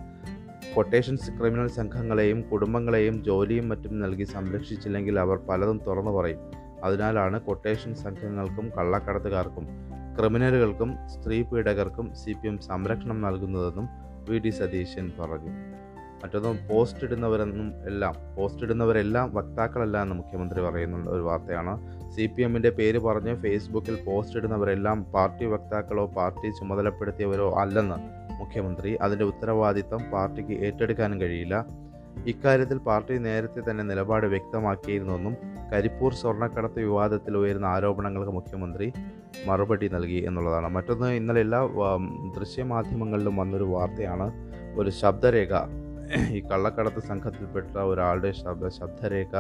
Quotations 0.76 1.32
criminal 1.32 1.68
സംഘങ്ങളെയും 1.68 2.42
കുടുംബങ്ങളെയും 2.42 3.24
ജോലിയും 3.24 3.70
മറ്റും 3.70 4.00
നൽകി 4.00 4.24
സംരക്ഷിച്ചില്ലെങ്കിൽ 4.24 5.20
അവർ 5.20 5.38
പലതും 5.38 5.82
തുറന്നു 5.88 6.12
പറയും. 6.12 6.40
അതിനാലാണ് 6.84 7.42
കൊട്ടേഷൻ 7.42 7.96
സംഘങ്ങൾക്കും 7.96 8.72
കള്ളക്കടത്തുകാർക്കും 8.78 9.68
ക്രിമിനലുകൾക്കും 10.20 11.08
സ്ത്രീ 11.08 11.42
പീഡകർക്കും 11.42 12.16
സി 12.16 12.32
പി 12.32 12.48
എം 12.48 12.60
സംരക്ഷണം 12.60 13.22
നൽകുന്നതെന്നും 13.22 13.88
വി 14.30 14.38
ഡി 14.40 14.50
സതീശൻ 14.50 15.12
പറഞ്ഞു. 15.20 15.52
മറ്റൊന്ന് 16.24 16.70
പോസ്റ്റ് 16.70 17.04
ഇടുന്നവരെന്നും 17.04 17.74
എല്ലാം 17.86 18.14
പോസ്റ്റ് 18.38 18.64
ഇടുന്നവരെല്ലാം 18.64 19.34
വക്താക്കളല്ല 19.34 20.02
എന്ന് 20.02 20.16
മുഖ്യമന്ത്രി 20.16 20.62
പറയുന്ന 20.62 21.10
ഒരു 21.10 21.22
വാർത്തയാണ്. 21.22 21.74
സി 22.12 22.26
പി 22.26 22.42
എമ്മിന്റെ 22.42 22.70
പേര് 22.70 23.00
പറഞ്ഞ് 23.00 23.36
ഫേസ്ബുക്കിൽ 23.36 23.98
പോസ്റ്റ് 24.06 24.38
ഇടുന്നവരെല്ലാം 24.38 25.04
പാർട്ടി 25.04 25.46
വക്താക്കളോ 25.46 26.06
പാർട്ടി 26.06 26.50
ചുമതലപ്പെടുത്തിയവരോ 26.50 27.54
അല്ലെന്ന് 27.54 27.96
മുഖ്യമന്ത്രി. 28.40 28.94
അതിന്റെ 28.94 29.26
ഉത്തരവാദിത്തം 29.26 30.00
പാർട്ടിക്ക് 30.14 30.52
ഏറ്റെടുക്കാനും 30.52 31.22
കഴിയില്ല. 31.22 31.66
ഇക്കാര്യത്തിൽ 32.32 32.78
പാർട്ടി 32.78 33.18
നേരത്തെ 33.18 33.72
തന്നെ 33.72 33.84
നിലപാട് 33.84 34.26
വ്യക്തമാക്കിയിരുന്നെന്നും 34.26 35.36
കരിപ്പൂർ 35.74 36.14
സ്വർണക്കടത്ത് 36.14 36.80
വിവാദത്തിൽ 36.80 37.38
ഉയരുന്ന 37.38 37.66
ആരോപണങ്ങൾക്ക് 37.66 38.32
മുഖ്യമന്ത്രി 38.32 38.94
മറുപടി 39.48 39.88
നൽകി 39.90 40.20
എന്നുള്ളതാണ്. 40.28 40.68
മറ്റൊന്ന് 40.68 41.08
ഇന്നലെ 41.08 41.40
എല്ലാ 41.40 41.62
ദൃശ്യമാധ്യമങ്ങളിലും 42.38 43.36
വന്നൊരു 43.36 43.64
വാർത്തയാണ് 43.64 44.28
ഒരു 44.80 44.90
ശബ്ദരേഖ. 44.90 45.54
ഈ 46.38 46.40
കള്ളക്കടത്ത് 46.40 47.02
സംഘത്തിൽപ്പെട്ട 47.02 47.78
ഒരാളുടെ 47.78 48.32
ശബ്ദ 48.32 48.68
ശബ്ദരേഖ 48.68 49.36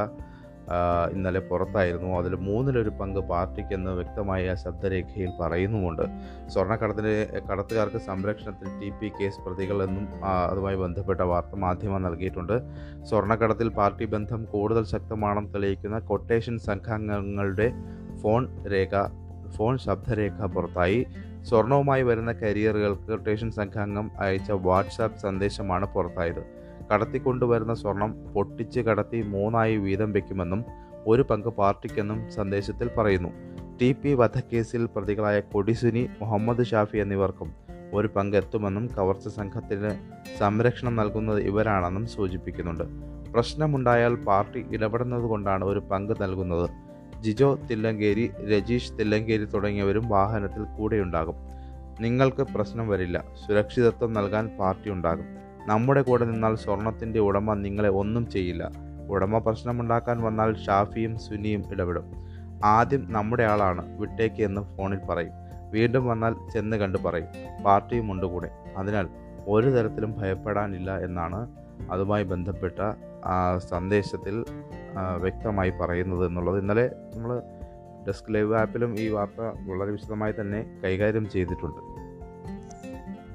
ഇന്നലെ 1.13 1.39
പുറത്തായിരുന്നു. 1.39 2.17
അതിൽ 2.19 2.35
മൂന്നിലൊരു 2.35 2.89
പങ്ക് 2.89 3.19
പാർട്ടിക്കെന്ന് 3.19 3.91
വ്യക്തമായ 3.91 4.55
ശബ്ദരേഖയിൽ 4.55 5.31
പറയുന്നുമുണ്ട്. 5.41 6.05
സ്വർണക്കടത്തിന് 6.53 7.13
കടത്തുകാർക്ക് 7.49 7.97
സംരക്ഷണത്തിൽ 7.97 8.69
ടി 8.81 8.89
പി 8.99 9.11
കേസ് 9.19 9.41
പ്രതികളെന്നും 9.45 10.07
അതുമായി 10.23 10.75
ബന്ധപ്പെട്ട 10.75 11.21
വാർത്ത 11.21 11.55
മാധ്യമം 11.55 12.01
നൽകിയിട്ടുണ്ട്. 12.01 12.55
സ്വർണക്കടത്തിൽ 13.03 13.69
പാർട്ടി 13.69 14.05
ബന്ധം 14.05 14.45
കൂടുതൽ 14.45 14.83
ശക്തമാണെന്ന് 14.83 15.53
തെളിയിക്കുന്ന 15.53 15.99
കൊട്ടേഷൻ 15.99 16.57
സംഘാംഗങ്ങളുടെ 16.57 17.69
ഫോൺ 18.23 18.43
രേഖ 18.73 19.05
ഫോൺ 19.57 19.77
ശബ്ദരേഖ 19.77 20.45
പുറത്തായി. 20.45 21.07
സ്വർണവുമായി 21.49 22.03
വരുന്ന 22.03 22.31
കരിയറുകൾക്ക് 22.31 23.07
കൊട്ടേഷൻ 23.11 23.51
സംഘാംഗം 23.51 24.11
അയച്ച 24.19 24.51
വാട്സാപ്പ് 24.51 25.17
സന്ദേശമാണ് 25.17 25.85
പുറത്തായത്. 25.93 26.54
കടത്തിക്കൊണ്ടുവരുന്ന 26.91 27.73
സ്വർണം 27.73 28.11
പൊട്ടിച്ച് 28.33 28.79
കടത്തി 28.79 29.21
മൂന്നായി 29.21 29.77
വീതം 29.77 30.11
വയ്ക്കുമെന്നും 30.11 30.65
ഒരു 31.07 31.21
പങ്ക് 31.21 31.47
പാർട്ടിക്കെന്നും 31.47 32.31
സന്ദേശത്തിൽ 32.31 32.89
പറയുന്നു. 32.97 33.29
ടി 33.81 33.91
പി 33.91 34.13
വധക്കേസിൽ 34.13 34.85
പ്രതികളായ 34.85 35.39
കൊടിസുനി 35.39 36.09
മുഹമ്മദ് 36.21 36.65
ഷാഫി 36.65 36.97
എന്നിവർക്കും 36.97 37.55
ഒരു 37.93 38.07
പങ്ക് 38.07 38.37
എത്തുമെന്നും 38.37 38.87
കവർച്ച 38.87 39.27
സംഘത്തിന് 39.27 39.89
സംരക്ഷണം 40.39 40.95
നൽകുന്നത് 40.95 41.39
ഇവരാണെന്നും 41.43 42.07
സൂചിപ്പിക്കുന്നുണ്ട്. 42.07 42.83
പ്രശ്നമുണ്ടായാൽ 43.31 44.15
പാർട്ടി 44.15 44.65
ഇടപെടുന്നത് 44.71 45.23
കൊണ്ടാണ് 45.23 45.65
ഒരു 45.65 45.79
പങ്ക് 45.79 46.23
നൽകുന്നത്. 46.23 46.69
ജിജോ 47.21 47.59
തില്ലങ്കേരി 47.71 48.31
രജീഷ് 48.51 48.93
തില്ലങ്കേരി 48.99 49.45
തുടങ്ങിയവരും 49.45 50.09
വാഹനത്തിൽ 50.09 50.63
കൂടെയുണ്ടാകും. 50.77 51.35
നിങ്ങൾക്ക് 51.99 52.41
പ്രശ്നം 52.41 52.87
വരില്ല. 52.87 53.23
സുരക്ഷിതത്വം 53.47 54.13
നൽകാൻ 54.13 54.47
പാർട്ടി 54.59 54.89
ഉണ്ടാകും. 54.89 55.44
നമ്മുടെ 55.67 56.01
കൂടെ 56.01 56.25
നിന്നാൽ 56.25 56.55
സ്വർണത്തിന്റെ 56.55 57.19
ഉടമ 57.19 57.53
നിങ്ങളെ 57.53 57.89
ഒന്നും 57.89 58.29
ചെയ്യില്ല. 58.29 58.71
ഉടമ 59.09 59.37
പ്രശ്നമുണ്ടാക്കാൻ 59.37 60.21
വന്നാൽ 60.21 60.55
ഷാഫിയും 60.65 61.17
സുനിയും 61.17 61.63
ഇടപെടും. 61.71 62.05
ആദ്യം 62.63 63.13
നമ്മുടെ 63.13 63.43
ആളാണ് 63.43 63.99
വിട്ടേക്ക് 63.99 64.43
എന്ന് 64.43 64.61
ഫോണിൽ 64.61 64.99
പറയും. 65.09 65.31
വീണ്ടും 65.71 66.07
വന്നാൽ 66.07 66.35
ചെന്ന് 66.53 66.77
കണ്ട് 66.77 66.97
പറയും. 66.97 67.27
പാർട്ടിയും 67.63 68.11
ഉണ്ട് 68.11 68.25
കൂടെ. 68.25 68.49
അതിനാൽ 68.77 69.09
ഒരു 69.47 69.69
തരത്തിലും 69.69 70.15
ഭയപ്പെടാനില്ല 70.19 70.99
എന്നാണ് 70.99 71.39
അതുമായി 71.91 72.23
ബന്ധപ്പെട്ട 72.23 72.79
സന്ദേശത്തിൽ 73.57 74.45
വ്യക്തമായി 75.17 75.69
പറയുന്നത് 75.81 76.25
എന്നുള്ളത്. 76.27 76.59
ഇന്നലെ 76.59 76.91
നമ്മൾ 77.15 77.41
ഡെസ്ക് 78.07 78.33
ലൈവ് 78.35 78.55
ആപ്പിലും 78.55 78.99
ഈ 78.99 79.07
വാർത്ത 79.09 79.41
വളരെ 79.69 79.91
വിശദമായി 79.91 80.33
തന്നെ 80.41 80.81
കൈകാര്യം 80.83 81.29
ചെയ്തിട്ടുണ്ട്. 81.29 81.81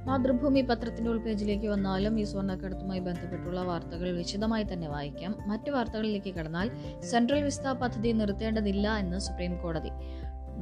മാതൃഭൂമി 0.07 0.61
പത്രത്തിന്റെ 0.61 1.11
ഉൾപേജിലേക്ക് 1.11 1.67
വന്നാലും 1.67 2.21
ഈ 2.21 2.25
സ്വർണക്കടത്തുമായി 2.25 3.01
ബന്ധപ്പെട്ടുള്ള 3.01 3.63
വാർത്തകൾ 3.63 4.17
വിശദമായി 4.17 4.65
തന്നെ 4.73 4.89
വായിക്കാം. 4.89 5.35
മറ്റു 5.47 5.71
വാർത്തകളിലേക്ക് 5.71 6.35
കടന്നാൽ 6.35 6.71
സെൻട്രൽ 7.01 7.43
വിസ്ത 7.43 7.73
പദ്ധതി 7.73 8.09
നിർത്തേണ്ടതില്ല 8.09 8.97
എന്ന് 8.97 9.19
സുപ്രീം 9.19 9.63
കോടതി. 9.63 9.91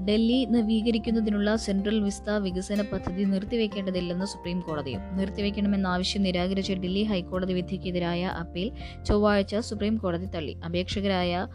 ഡൽഹി 0.05 0.45
നവീകരിക്കുന്നതിനുള്ള 0.45 1.57
സെൻട്രൽ 1.57 2.01
വിസ്ത 2.01 2.31
വികസന 2.31 2.83
പദ്ധതി 2.83 3.25
നിർത്തിവെക്കേണ്ടതില്ലെന്ന് 3.25 4.25
സുപ്രീം 4.25 4.61
കോടതിയും. 4.61 5.17
നിർത്തിവെക്കണമെന്ന 5.17 5.87
ആവശ്യം 5.87 6.23
നിരാകരിച്ച 6.23 6.73
ഡൽഹി 6.73 7.03
ഹൈക്കോടതി 7.03 7.53
വിധിക്കെതിരായ 7.53 8.25
അപ്പീൽ 8.25 8.73
ചൊവ്വാഴ്ച 9.05 9.57
സുപ്രീം 9.57 9.97
കോടതി 9.97 10.27
തള്ളി. 10.27 10.53
അപേക്ഷകരായ 10.53 11.47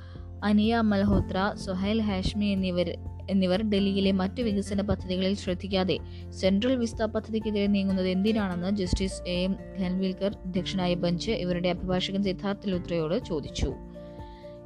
അനിയ 0.43 0.81
മൽഹോത്ര 0.81 1.53
സൊഹൈൽ 1.55 2.01
ഹാഷ്മി 2.01 2.45
എന്നിവർ 2.45 3.12
എന്നിവർ 3.29 3.61
ഡൽഹിയിലെ 3.61 4.11
മറ്റ് 4.11 4.43
വികസന 4.43 4.81
പദ്ധതികളിൽ 4.81 5.35
ശ്രദ്ധിക്കാതെ 5.35 5.97
സെൻട്രൽ 6.31 6.75
വിസ്ത 6.75 7.03
പദ്ധതിക്കെതിരെ 7.03 7.67
നീങ്ങുന്നത് 7.67 8.07
എന്തിനാണെന്ന് 8.07 8.71
ജസ്റ്റിസ് 8.71 9.21
എ 9.27 9.43
എം 9.43 9.55
ഖൻവിൽക്കർ 9.79 10.31
അധ്യക്ഷനായ 10.45 10.93
ബെഞ്ച് 10.95 11.31
ഇവരുടെ 11.31 11.69
അഭിഭാഷകൻ 11.69 12.23
സിദ്ധാർത്ഥ് 12.23 12.69
ലുത്രയോട് 12.69 13.25
ചോദിച്ചു. 13.25 13.92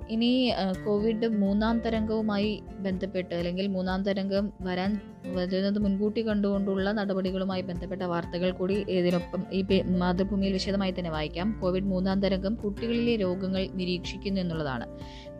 ഇനി 0.09 0.51
കോവിഡ് 0.85 1.27
മൂന്നാം 1.27 1.79
തരംഗവുമായി 1.79 2.63
ബന്ധപ്പെട്ട് 2.79 3.35
അല്ലെങ്കിൽ 3.35 3.67
മൂന്നാം 3.67 4.03
തരംഗം 4.03 4.53
വരാൻ 4.61 4.91
വരുന്നത് 5.25 5.79
മുൻകൂട്ടി 5.79 6.21
കണ്ടുകൊണ്ടുള്ള 6.27 6.91
നടപടികളുമായി 6.91 7.61
ബന്ധപ്പെട്ട 7.61 8.01
വാർത്തകൾ 8.01 8.51
കൂടി 8.51 8.73
ഇതിനൊപ്പം 8.73 9.43
ഈ 9.53 9.61
മാതൃഭൂമിയിൽ 10.01 10.53
വിശദമായി 10.53 10.93
തന്നെ 10.99 11.11
വായിക്കാം. 11.11 11.59
കോവിഡ് 11.61 11.83
മൂന്നാം 11.83 12.21
തരംഗം 12.21 12.55
കുട്ടികളിലെ 12.55 13.15
രോഗങ്ങൾ 13.15 13.67
നിരീക്ഷിക്കുന്നു 13.73 14.41
എന്നുള്ളതാണ്. 14.41 14.87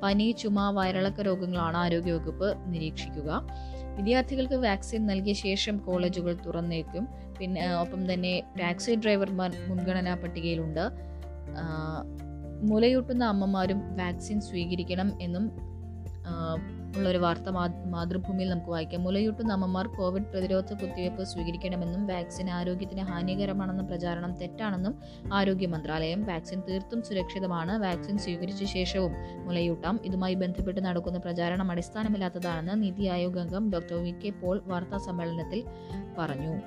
പനി 0.04 0.36
ചുമ 0.42 0.70
വയറിളക്ക 0.70 1.22
രോഗങ്ങളാണ് 1.22 1.78
ആരോഗ്യവകുപ്പ് 1.78 2.50
നിരീക്ഷിക്കുക. 2.74 3.30
വിദ്യാർത്ഥികൾക്ക് 3.98 4.56
വാക്സിൻ 4.56 5.08
നൽകിയ 5.08 5.34
ശേഷം 5.34 5.78
കോളേജുകൾ 5.78 6.38
തുറന്നേക്കും. 6.46 7.08
പിന്നെ 7.40 7.76
ഒപ്പം 7.76 8.14
തന്നെ 8.14 8.44
ടാക്സി 8.60 8.96
ഡ്രൈവർമാർ 8.96 9.52
മുൻഗണനാ 9.70 10.16
പട്ടികയിലുണ്ട്. 10.16 10.86
മുലയൂട്ടുന്ന 12.64 13.24
അമ്മമാരും 13.26 13.98
വാക്സിൻ 13.98 14.42
സ്വീകരിക്കണം 14.42 15.22
എന്നും 15.22 15.52
ഉള്ളൊരു 16.98 17.18
വാർത്ത 17.18 17.50
മാതൃഭൂമിയിൽ 17.86 18.50
നമുക്ക് 18.50 18.70
വായിക്കാം. 18.70 19.04
മുലയൂട്ടുന്ന 19.04 19.54
അമ്മമാർ 19.54 19.88
കോവിഡ് 19.88 20.24
പ്രതിരോധ 20.24 20.74
കുത്തിവയ്പ് 20.74 21.24
സ്വീകരിക്കണമെന്നും 21.24 22.08
വാക്സിൻ 22.08 22.50
ആരോഗ്യത്തിന് 22.50 23.02
ഹാനികരമാണെന്ന 23.02 23.84
പ്രചാരണം 23.84 24.36
തെറ്റാണെന്നും 24.36 24.96
ആരോഗ്യ 25.34 25.68
മന്ത്രാലയം 25.68 26.24
വാക്സിൻ 26.24 26.64
തീർത്തും 26.70 27.04
സുരക്ഷിതമാണ് 27.04 27.80
വാക്സിൻ 27.82 28.18
സ്വീകരിച്ച 28.18 28.64
ശേഷവും 28.64 29.12
മുലയൂട്ടാം. 29.46 30.00
ഇതുമായി 30.06 30.34
ബന്ധപ്പെട്ട് 30.34 30.86
നടക്കുന്ന 30.86 31.20
പ്രചാരണം 31.20 31.72
അടിസ്ഥാനമില്ലാത്തതാണെന്ന് 31.72 32.84
നീതി 32.84 33.06
ആയോഗ് 33.06 33.40
അംഗം 33.40 33.72
ഡോക്ടർ 33.72 33.96
വി 33.96 34.12
കെ 34.12 34.30
പോൾ 34.30 34.62
വാർത്താ 34.66 34.98
സമ്മേളനത്തിൽ 34.98 35.64
പറഞ്ഞു. 36.18 36.62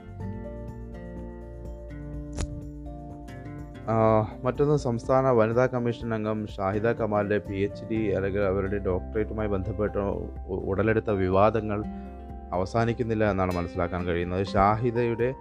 മറ്റൊന്ന് 4.45 4.77
സംസ്ഥാന 4.77 5.31
വനിതാ 5.31 5.67
കമ്മീഷൻ 5.67 6.15
അംഗം 6.15 6.47
ഷാഹിദ 6.47 6.87
കമാലിന്റെ 6.87 7.39
പി 7.39 7.57
എച്ച് 7.57 7.85
ഡി 7.85 7.95
അല്ലെങ്കിൽ 7.95 8.41
അവരുടെ 8.41 8.79
ഡോക്ടറേറ്റുമായി 8.79 9.49
ബന്ധപ്പെട്ട 9.49 9.93
ഉടലെടുത്ത 10.47 11.11
വിവാദങ്ങൾ 11.11 11.85
അവസാനിക്കുന്നില്ല 12.53 13.31
എന്നാണ് 13.31 13.57
മനസ്സിലാക്കാൻ 13.57 14.07
കഴിയുന്നത്. 14.07 14.47
ഷാഹിദയുടെ 14.47 15.35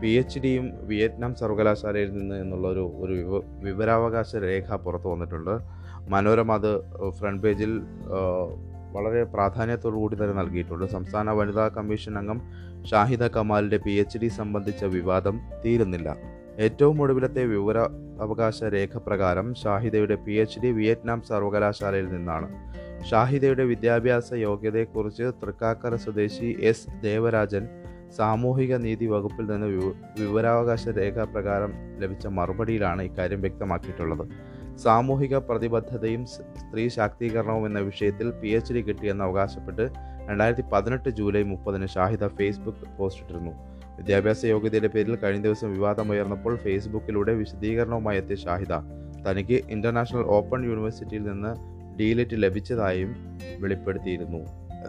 പി 0.00 0.08
എച്ച് 0.08 0.38
ഡിയും 0.38 0.72
വിയറ്റ്നാം 0.82 1.34
സർവകലാശാലയിൽ 1.34 2.12
നിന്ന് 2.12 2.34
എന്നുള്ളൊരു 2.34 2.92
ഒരു 2.98 3.12
വിവ- 3.12 3.44
വിവരാവകാശ 3.64 4.36
രേഖ 4.36 4.74
പുറത്തു 4.74 5.08
വന്നിട്ടുണ്ട്. 5.08 5.58
മനോരമ 6.08 6.52
അത് 6.52 6.80
ഫ്രണ്ട് 7.10 7.42
പേജിൽ 7.42 7.80
വളരെ 8.92 9.24
പ്രാധാന്യത്തോടു 9.24 9.96
കൂടി 9.96 10.14
തന്നെ 10.14 10.32
നൽകിയിട്ടുണ്ട്. 10.32 10.86
സംസ്ഥാന 10.86 11.30
വനിതാ 11.30 11.68
കമ്മീഷൻ 11.68 12.18
അംഗം 12.18 12.40
ഷാഹിദ 12.84 13.26
കമാലിന്റെ 13.26 13.76
പി 13.76 13.90
എച്ച് 13.90 14.18
ഡി 14.18 14.28
സംബന്ധിച്ച 14.28 14.84
വിവാദം 14.84 15.40
തീരുന്നില്ല. 15.64 16.16
ഏറ്റവും 16.60 17.02
ഒടുവിലത്തെ 17.02 17.44
വിവര 17.46 17.78
അവകാശ 18.20 18.64
രേഖ 18.64 18.98
പ്രകാരം 18.98 19.54
ഷാഹിദയുടെ 19.54 20.14
പി 20.14 20.32
എച്ച് 20.32 20.60
ഡി 20.60 20.66
വിയറ്റ്നാം 20.66 21.22
സർവകലാശാലയിൽ 21.22 22.08
നിന്നാണ്. 22.14 22.48
ഷാഹിദയുടെ 23.10 23.64
വിദ്യാഭ്യാസ 23.64 24.34
യോഗ്യതയെക്കുറിച്ച് 24.34 25.22
തൃക്കാക്കര 25.42 25.94
സ്വദേശി 25.94 26.56
എസ് 26.60 26.90
ദേവരാജൻ 27.02 27.68
സാമൂഹിക 28.16 28.74
നീതി 28.76 29.06
വകുപ്പിൽ 29.06 29.46
നിന്ന് 29.50 29.66
വിവരാവകാശ 30.20 30.88
രേഖ 30.88 31.24
പ്രകാരം 31.24 31.72
ലഭിച്ച 31.98 32.26
മറുപടിയിലാണ് 32.26 33.02
ഇക്കാര്യം 33.02 33.40
വ്യക്തമാക്കിയിട്ടുള്ളത്. 33.40 34.24
സാമൂഹിക 34.76 35.36
പ്രതിബദ്ധതയും 35.38 36.26
സ്ത്രീ 36.26 36.88
ശാക്തീകരണവും 36.88 37.66
എന്ന 37.66 37.78
വിഷയത്തിൽ 37.78 38.30
പി 38.30 38.48
എച്ച് 38.48 38.74
ഡി 38.74 38.82
കിട്ടിയെന്ന് 38.82 39.24
അവകാശപ്പെട്ട് 39.24 39.86
രണ്ടായിരത്തി 40.28 40.64
പതിനെട്ട് 40.72 41.08
ജൂലൈ 41.08 41.42
മുപ്പതിന് 41.42 41.86
ഷാഹിദ 41.86 42.26
ഫേസ്ബുക്ക് 42.26 42.96
പോസ്റ്റ് 42.98 43.22
ഇട്ടിരുന്നു 43.22 43.54
വിദ്യാഭ്യാസ 44.00 44.46
യോഗ്യതയുടെ 44.46 44.88
പേരിൽ 44.88 45.16
കഴിഞ്ഞ 45.16 45.42
ദിവസം 45.42 45.72
വിവാദമുയർന്നപ്പോൾ 45.72 46.56
ഫേസ്ബുക്കിലൂടെ 46.56 47.32
വിശദീകരണവുമായി 47.34 48.18
എത്തിയ 48.18 48.36
ഷാഹിദ 48.36 48.74
തനിക്ക് 49.26 49.56
ഇന്റർനാഷണൽ 49.70 50.24
ഓപ്പൺ 50.36 50.60
യൂണിവേഴ്സിറ്റിയിൽ 50.64 51.22
നിന്ന് 51.22 51.52
ഡീലിറ്റ് 51.98 52.36
ലഭിച്ചതായും 52.42 53.10
വെളിപ്പെടുത്തിയിരുന്നു. 53.58 54.40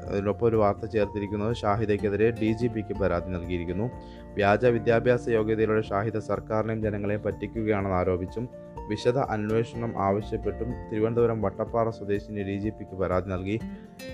അതിനൊപ്പം 0.10 0.48
ഒരു 0.48 0.56
വാർത്ത 0.56 0.86
ചേർത്തിരിക്കുന്നത് 0.86 1.56
ഷാഹിദയ്ക്കെതിരെ 1.56 2.32
ഡി 2.32 2.52
ജി 2.52 2.68
പിക്ക് 2.68 2.94
പരാതി 3.00 3.30
നൽകിയിരിക്കുന്നു. 3.32 3.88
വ്യാജ 4.34 4.66
വിദ്യാഭ്യാസ 4.66 5.30
യോഗ്യതയിലൂടെ 5.30 5.82
ഷാഹിദ 5.82 6.18
സർക്കാരിനെയും 6.18 6.82
ജനങ്ങളെയും 6.82 7.22
പറ്റിക്കുകയാണെന്ന് 7.22 7.98
ആരോപിച്ചും 7.98 8.46
വിശദ 8.92 9.18
അന്വേഷണം 9.18 10.04
ആവശ്യപ്പെട്ടും 10.04 10.90
തിരുവനന്തപുരം 10.90 11.42
വട്ടപ്പാറ 11.42 11.90
സ്വദേശിനി 11.90 12.44
ഡി 12.44 12.58
ജി 12.58 12.70
പിക്ക് 12.70 12.92
പരാതി 12.92 13.30
നൽകി. 13.30 13.60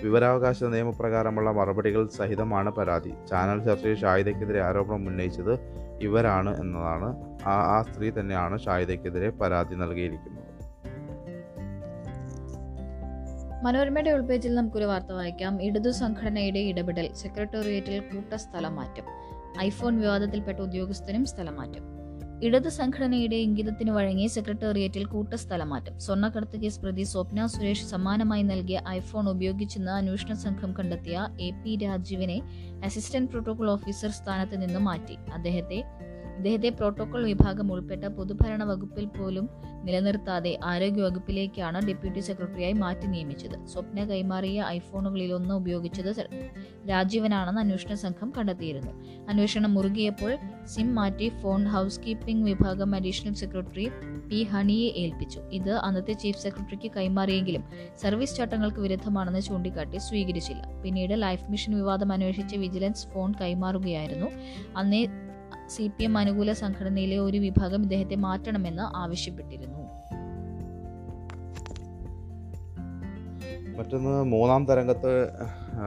വിവരാവകാശ 0.02 0.64
നിയമപ്രകാരമുള്ള 0.64 1.50
മറുപടികൾ 1.50 2.08
സഹിതമാണ് 2.08 2.70
പരാതി. 2.70 3.08
ചാനൽ 3.08 3.64
ചർച്ചയിൽ 3.64 3.96
ഷാഹിദയ്ക്കെതിരെ 3.96 4.62
ആരോപണം 4.62 5.08
ഉന്നയിച്ചത് 5.08 5.58
ഇവരാണ് 6.02 6.60
എന്നതാണ്. 6.60 7.16
ആ 7.46 7.78
ആ 7.78 7.82
സ്ത്രീ 7.82 8.10
തന്നെയാണ് 8.10 8.58
ഷാഹിദയ്ക്കെതിരെ 8.58 9.30
പരാതി 9.30 9.74
നൽകിയിരിക്കുന്നത്. 9.74 10.48
മനോരമയുടെ 13.64 14.10
ഉൾപേജിൽ 14.10 14.54
നമുക്കൊരു 14.54 14.84
വാർത്ത 14.84 15.12
വായിക്കാം. 15.12 15.62
ഇടതു 15.62 15.90
സംഘടനയുടെ 15.90 16.58
ഇടപെടൽ 16.58 17.12
സെക്രട്ടേറിയറ്റിൽ 17.12 18.00
കൂട്ട 18.00 18.34
സ്ഥലം 18.34 18.76
മാറ്റം. 18.76 19.04
ഐഫോൺ 19.60 20.00
വിവാദത്തിൽപ്പെട്ട 20.00 20.60
ഉദ്യോഗസ്ഥനും 20.60 21.24
സ്ഥലം 21.24 21.56
മാറ്റം. 21.56 21.97
ഇടത് 22.46 22.68
സംഘടനയുടെ 22.68 23.38
ഇംഗിതത്തിന് 23.44 23.90
വഴങ്ങി 23.90 24.26
സെക്രട്ടേറിയറ്റിൽ 24.26 25.04
കൂട്ടസ്ഥലമാറ്റം. 25.04 25.94
സ്വർണക്കടത്ത് 25.98 26.56
കേസ് 26.62 26.80
പ്രതി 26.82 27.04
സ്വപ്ന 27.12 27.46
സുരേഷ് 27.46 27.86
സമ്മാനമായി 27.92 28.42
നൽകിയ 28.42 28.80
ഐഫോൺ 28.88 29.28
ഉപയോഗിച്ചെന്ന് 29.28 29.92
അന്വേഷണ 29.92 30.32
സംഘം 30.44 30.72
കണ്ടെത്തിയ 30.78 31.26
എ 31.40 31.48
പി 31.62 31.72
രാജീവിനെ 31.84 32.38
അസിസ്റ്റന്റ് 32.84 33.30
പ്രോട്ടോകോൾ 33.30 33.70
ഓഫീസർ 33.70 34.10
സ്ഥാനത്ത് 34.10 34.62
നിന്ന് 34.62 34.78
മാറ്റി. 34.78 35.16
അദ്ദേഹത്തെ 35.34 35.80
ഇദ്ദേഹത്തെ 36.38 36.68
പ്രോട്ടോകോൾ 36.68 37.24
വിഭാഗം 37.24 37.72
ഉൾപ്പെട്ട 37.72 38.04
പൊതുഭരണ 38.04 38.64
വകുപ്പിൽ 38.64 39.06
പോലും 39.06 39.48
നിലനിർത്താതെ 39.84 40.58
ആരോഗ്യ 40.64 41.02
വകുപ്പിലേക്കാണ് 41.02 41.86
ഡെപ്യൂട്ടി 41.86 42.20
സെക്രട്ടറിയായി 42.20 42.72
മാറ്റി 42.72 43.06
നിയമിച്ചത്. 43.06 43.66
സ്വപ്ന 43.66 44.04
കൈമാറിയ 44.04 44.64
ഐഫോണുകളിലൊന്ന് 44.68 45.54
ഉപയോഗിച്ചത് 45.54 46.28
രാജീവനാണെന്ന് 46.88 47.60
അന്വേഷണ 47.60 47.94
സംഘം 47.94 48.32
കണ്ടെത്തിയിരുന്നു. 48.38 48.92
അന്വേഷണം 49.28 49.74
മുറുകിയപ്പോൾ 49.74 50.36
സിം 50.64 50.94
മാറ്റി 50.94 51.28
ഫോൺ 51.42 51.64
ഹൗസ് 51.64 52.00
കീപ്പിംഗ് 52.00 52.44
വിഭാഗം 52.44 52.94
അഡീഷണൽ 52.94 53.34
സെക്രട്ടറി 53.34 53.88
പി 54.28 54.42
ഹണിയെ 54.42 54.88
ഏൽപ്പിച്ചു. 54.90 55.40
ഇത് 55.52 55.72
അന്നത്തെ 55.72 56.12
ചീഫ് 56.12 56.38
സെക്രട്ടറിക്ക് 56.38 56.94
കൈമാറിയെങ്കിലും 56.96 57.64
സർവീസ് 58.02 58.36
ചട്ടങ്ങൾക്ക് 58.36 58.80
വിരുദ്ധമാണെന്ന് 58.80 59.40
ചൂണ്ടിക്കാട്ടി 59.40 59.96
സ്വീകരിച്ചില്ല. 59.96 60.82
പിന്നീട് 60.82 61.22
ലൈഫ് 61.22 61.50
മിഷൻ 61.50 61.74
വിവാദം 61.74 62.12
അന്വേഷിച്ച് 62.12 62.56
വിജിലൻസ് 62.56 63.08
ഫോൺ 63.08 63.34
കൈമാറുകയായിരുന്നു. 63.40 64.26
അന്നേ 64.76 65.06
സി 65.68 65.90
പി 65.98 66.04
എം 66.04 66.18
അനുകൂല 66.18 66.52
സംഘടനയിലെ 66.52 67.18
ഒരു 67.18 67.38
വിഭാഗം 67.38 67.82
ഇദ്ദേഹത്തെ 67.82 68.16
മാറ്റണമെന്ന് 68.16 68.96
ആവശ്യപ്പെട്ടിരുന്നു. 68.96 69.82
മറ്റൊന്ന് 73.78 74.22
മൂന്നാം 74.22 74.66
തരംഗത്ത് 74.66 75.10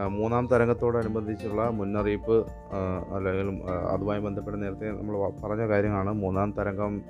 മൂന്നാം 0.07 0.47
തരംഗത്തോടനുബന്ധിച്ചുള്ള 0.47 1.69
മുന്നറിയിപ്പ് 1.69 2.45
അല്ലെങ്കിൽ 3.15 3.47
അതുമായി 3.89 4.21
ബന്ധപ്പെട്ട് 4.21 4.63
നേരത്തെ 4.63 4.91
നമ്മൾ 4.91 5.15
പറഞ്ഞ 5.43 5.67
കാര്യമാണ് 5.67 6.11
മൂന്നാം 6.13 6.51
തരംഗം 6.51 7.01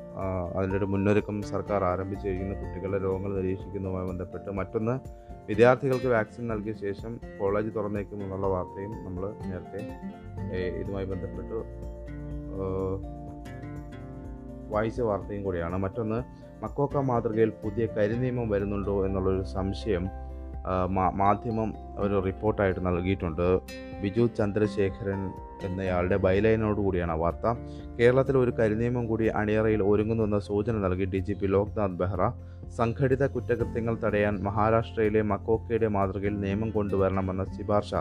അതിന്റെ 0.55 0.77
ഒരു 0.77 0.85
മുന്നൊരുക്കം 0.85 1.41
സർക്കാർ 1.41 1.83
ആരംഭിച്ചിരിക്കുന്നു 1.83 2.55
കുട്ടികളുടെ 2.55 3.03
രോഗങ്ങൾ 3.03 3.37
നിരീക്ഷിക്കുന്നതുമായി 3.37 4.07
ബന്ധപ്പെട്ട് 4.07 4.51
മറ്റൊന്ന് 4.51 4.95
വിദ്യാർത്ഥികൾക്ക് 5.49 6.07
വാക്സിൻ 6.07 6.47
നൽകിയ 6.47 6.73
ശേഷം 6.73 7.19
കോളേജ് 7.39 7.75
തുറന്നേക്കും 7.75 8.23
എന്നുള്ള 8.23 8.47
വാർത്തയും 8.47 8.91
നമ്മൾ 9.05 9.33
നേരത്തെ 9.45 9.81
ഇതുമായി 10.81 11.05
ബന്ധപ്പെട്ട്. 11.05 11.59
വായിച്ച 14.69 15.01
വാർത്തയും 15.01 15.43
കൂടിയാണ്. 15.43 15.77
മറ്റൊന്ന് 15.77 16.19
മക്കോക്ക 16.63 16.97
മാതൃകയിൽ 16.97 17.51
പുതിയ 17.63 17.85
കരിനിയമം 17.85 18.49
വരുന്നുണ്ടോ 18.49 19.05
എന്നുള്ളൊരു 19.05 19.43
സംശയം 19.43 20.05
മാധ്യമം 21.13 21.69
ഒരു 21.97 22.23
റിപ്പോർട്ടായിട്ട് 22.25 22.85
നൽകിയിട്ടുണ്ട്. 22.85 23.47
ബിജു 24.01 24.29
ചന്ദ്രശേഖരൻ 24.37 25.21
എന്നയാളുടെ 25.63 26.17
ബൈലൈനോട് 26.17 26.77
കൂടിയാണ് 26.77 27.17
വാർത്ത. 27.17 27.45
കേരളത്തിൽ 27.99 28.37
ഒരു 28.37 28.51
കരിനിയമം 28.51 29.07
കൂടി 29.07 29.27
അണിയറയിൽ 29.27 29.83
ഒരുങ്ങുന്നുവെന്ന 29.83 30.39
സൂചന 30.39 30.73
നൽകി 30.73 31.05
D 31.05 31.17
G 31.17 31.33
P 31.33 31.47
Loknath 31.47 31.97
Behra. 32.01 32.21
സംഘടിത 32.77 33.23
കുറ്റകൃത്യങ്ങൾ 33.27 33.97
തടയാൻ 34.03 34.35
മഹാരാഷ്ട്രയിലെ 34.43 35.21
മക്കോക്കയുടെ 35.21 35.87
മാതൃകയിൽ 35.87 36.39
നിയമം 36.39 36.69
കൊണ്ടുവരണമെന്ന 36.71 37.45
ശുപാർശ 37.57 37.93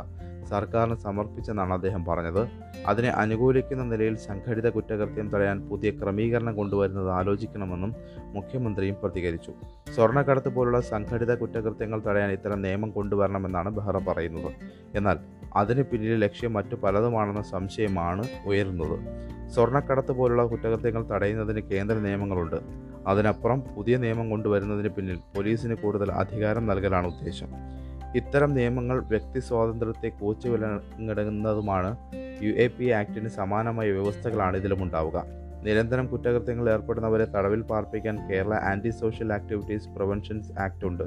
സർക്കാരിന് 0.48 0.96
സമർപ്പിച്ചെന്നാണ് 0.96 1.72
അദ്ദേഹം 1.72 2.04
പറഞ്ഞത്. 2.04 2.48
അതിനെ 2.86 3.08
അനുകൂലിക്കുന്ന 3.08 3.84
നിലയിൽ 3.84 4.16
സംഘടിത 4.16 4.68
കുറ്റകൃത്യം 4.68 5.30
തടയാൻ 5.30 5.68
പുതിയ 5.68 5.90
ക്രമീകരണം 5.90 6.56
കൊണ്ടുവരുന്നത് 6.56 7.10
ആലോചിക്കണമെന്നും 7.10 7.94
മുഖ്യമന്ത്രിയും 8.22 8.96
പ്രതികരിച്ചു. 9.02 9.52
സ്വർണക്കടത്ത് 9.94 10.48
പോലുള്ള 10.48 10.80
സംഘടിത 10.80 11.34
കുറ്റകൃത്യങ്ങൾ 11.34 12.02
തടയാൻ 12.06 12.32
ഇത്തരം 12.32 12.62
നിയമം 12.62 12.90
കൊണ്ടുവരണമെന്നാണ് 12.90 13.68
ബെഹ്റ 13.68 13.90
പറയുന്നത്. 13.90 14.52
എന്നാൽ 14.94 15.18
അതിന് 15.56 15.82
പിന്നിലെ 15.82 16.16
ലക്ഷ്യം 16.16 16.52
മറ്റു 16.52 16.74
പലതുമാണെന്ന 16.74 17.42
സംശയമാണ് 17.42 18.24
ഉയരുന്നത്. 18.46 19.00
സ്വർണക്കടത്ത് 19.48 20.12
പോലുള്ള 20.12 20.44
കുറ്റകൃത്യങ്ങൾ 20.44 21.08
തടയുന്നതിന് 21.08 21.60
കേന്ദ്ര 21.60 21.96
നിയമങ്ങളുണ്ട്. 21.98 22.56
അതിനപ്പുറം 23.06 23.60
പുതിയ 23.60 23.96
നിയമം 23.96 24.30
കൊണ്ടുവരുന്നതിന് 24.30 24.88
പിന്നിൽ 24.88 25.16
പോലീസിന് 25.16 25.74
കൂടുതൽ 25.74 26.12
അധികാരം 26.12 26.66
നൽകലാണ് 26.66 27.06
ഉദ്ദേശം. 27.06 27.48
ഇത്തരം 28.16 28.54
നിയമങ്ങൾ 28.54 28.98
വ്യക്തി 29.00 29.40
സ്വാതന്ത്ര്യത്തെ 29.40 30.08
കൂച്ചുവിലങ്ങിടുന്നതുമാണ് 30.08 31.90
യു 32.42 32.52
എ 32.64 32.66
പി 32.68 32.90
ആക്ടിന് 32.90 33.28
സമാനമായ 33.28 33.90
വ്യവസ്ഥകളാണ് 33.90 34.56
ഇതിലും 34.56 34.82
ഉണ്ടാവുക 34.82 35.24
നിരന്തരം 35.62 36.06
കുറ്റകൃത്യങ്ങളിൽ 36.06 36.70
ഏർപ്പെടുന്നവരെ 36.72 37.24
തടവിൽ 37.24 37.62
പാർപ്പിക്കാൻ 37.62 38.16
Kerala 38.30 38.54
anti 38.54 38.90
social 38.90 39.32
activities 39.32 39.88
preventions 39.88 40.52
act 40.58 40.84
ഉണ്ട്. 40.84 41.04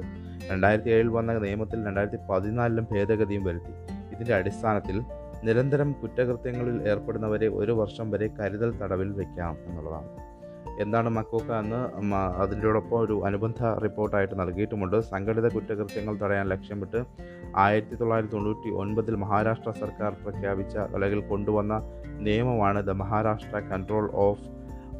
രണ്ടായിരത്തി 0.50 0.90
ഏഴിൽ 0.90 1.08
വന്ന 1.08 1.38
നിയമത്തിൽ 1.38 1.86
രണ്ടായിരത്തി 1.86 2.20
പതിനാലിലും 2.30 2.86
ഭേദഗതിയും 2.92 3.44
വരുത്തി. 3.44 3.74
ഇതിന്റെ 4.14 4.34
അടിസ്ഥാനത്തിൽ 4.34 5.02
നിരന്തരം 5.44 5.92
കുറ്റകൃത്യങ്ങളിൽ 5.92 6.88
ഏർപ്പെടുന്നവരെ 6.88 7.48
ഒരു 7.48 7.72
വർഷം 7.72 8.10
വരെ 8.10 8.28
കരുതൽ 8.40 8.78
തടവിൽ 8.78 9.12
വയ്ക്കാം 9.12 9.56
എന്നുള്ളതാണ്. 9.66 10.33
എന്താണ് 10.80 11.08
മക്കോക്ക 11.08 11.52
എന്ന് 11.52 12.16
അതിന്റെയോടൊപ്പം 12.16 13.00
ഒരു 13.00 13.22
അനുബന്ധ 13.24 13.64
റിപ്പോർട്ടായിട്ട് 13.64 14.40
നൽകിയിട്ടുമുണ്ട്. 14.40 15.00
സംഘടിത 15.00 15.48
കുറ്റകൃത്യങ്ങൾ 15.48 16.16
തടയാൻ 16.16 16.48
ലക്ഷ്യമിട്ട് 16.48 17.04
ആയിരത്തി 17.56 17.94
തൊള്ളായിരത്തി 17.94 18.32
തൊണ്ണൂറ്റി 18.32 18.70
ഒൻപതിൽ 18.70 19.16
മഹാരാഷ്ട്ര 19.16 19.70
സർക്കാർ 19.70 20.16
പ്രഖ്യാപിച്ച 20.24 20.78
അല്ലെങ്കിൽ 20.78 21.20
കൊണ്ടുവന്ന 21.20 21.82
നിയമമാണ് 22.18 22.82
the 22.82 22.90
Maharashtra 22.90 23.58
control 23.58 24.10
of 24.14 24.48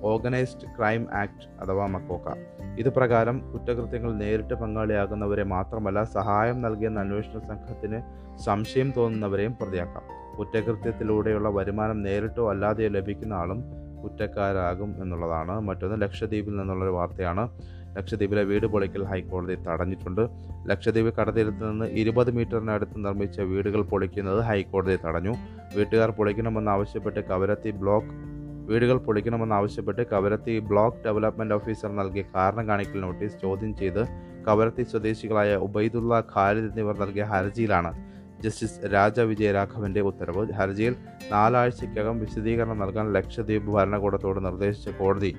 organised 0.03 0.79
crime 0.79 1.07
act 1.13 1.63
അഥവാ 1.63 1.87
മക്കോക്ക. 1.87 2.35
ഇത് 2.79 2.89
പ്രകാരം 2.89 3.53
കുറ്റകൃത്യങ്ങൾ 3.53 4.15
നേരിട്ട് 4.15 4.55
പങ്കാളിയാകുന്നവരെ 4.55 5.43
മാത്രമല്ല 5.43 6.05
സഹായം 6.05 6.63
നൽകിയെന്ന 6.63 7.01
അന്വേഷണ 7.01 7.39
സംഘത്തിന് 7.39 8.01
സംശയം 8.39 8.93
തോന്നുന്നവരെയും 8.97 9.55
പ്രതിയാക്കാം. 9.63 10.03
കുറ്റകൃത്യത്തിലൂടെയുള്ള 10.39 11.49
വരുമാനം 11.49 12.03
നേരിട്ടോ 12.03 12.51
അല്ലാതെയോ 12.51 12.89
ലഭിക്കുന്ന 12.89 13.35
ആളും 13.35 13.84
കുറ്റക്കാരാകും 14.05 15.03
എന്നുള്ളതാണ്. 15.03 15.61
മറ്റൊന്ന് 15.61 16.03
ലക്ഷദ്വീപിൽ 16.03 16.57
നിന്നുള്ളൊരു 16.57 16.93
വാർത്തയാണ്. 16.93 17.49
ലക്ഷദ്വീപിലെ 17.97 18.43
വീട് 18.43 18.67
പൊളിക്കൽ 18.67 19.05
ഹൈക്കോടതി 19.05 19.55
തടഞ്ഞിട്ടുണ്ട്. 19.55 20.23
ലക്ഷദ്വീപ് 20.67 21.15
കടതീരത്ത് 21.15 21.71
നിന്ന് 21.71 21.85
ഇരുപത് 21.85 22.31
മീറ്ററിനടുത്ത് 22.31 23.05
നിർമ്മിച്ച 23.05 23.41
വീടുകൾ 23.41 23.83
പൊളിക്കുന്നത് 23.83 24.41
ഹൈക്കോടതി 24.41 24.97
തടഞ്ഞു. 25.07 25.35
വീട്ടുകാർ 25.77 26.11
പൊളിക്കണമെന്ന് 26.11 26.71
ആവശ്യപ്പെട്ട് 26.71 27.21
കവരത്തി 27.21 27.71
ബ്ലോക്ക് 27.71 28.35
വീടുകൾ 28.69 28.99
പൊളിക്കണമെന്നാവശ്യപ്പെട്ട് 28.99 30.03
കവരത്തി 30.03 30.59
ബ്ലോക്ക് 30.59 30.97
ഡെവലപ്മെന്റ് 31.07 31.55
ഓഫീസർ 31.55 31.97
നൽകിയ 31.97 32.23
കാരണം 32.37 32.69
കാണിക്കൽ 32.69 33.01
നോട്ടീസ് 33.01 33.37
ചോദ്യം 33.43 33.77
ചെയ്ത് 33.77 34.03
കവരത്തി 34.49 34.83
സ്വദേശികളായ 34.83 35.57
ഉബൈദുള്ള 35.57 36.23
ഖാലിദ് 36.37 36.65
എന്നിവർ 36.65 36.99
നൽകിയ 36.99 37.23
ഹർജിയിലാണ്. 37.23 38.14
ജസ്റ്റിസ് 38.41 38.93
രാജ 38.93 39.21
വിജയരാഘവന്റെ 39.21 40.01
ഉത്തരവ്. 40.01 40.53
ഹർജിയിൽ 40.53 40.97
നാലാഴ്ചയ്ക്കകം 41.31 42.21
വിശദീകരണം 42.21 42.79
നൽകാൻ 42.79 43.13
ലക്ഷദ്വീപ് 43.13 43.71
ഭരണകൂടത്തോട് 43.71 44.45
നിർദ്ദേശിച്ച 44.45 44.89
കോടതി 44.89 45.37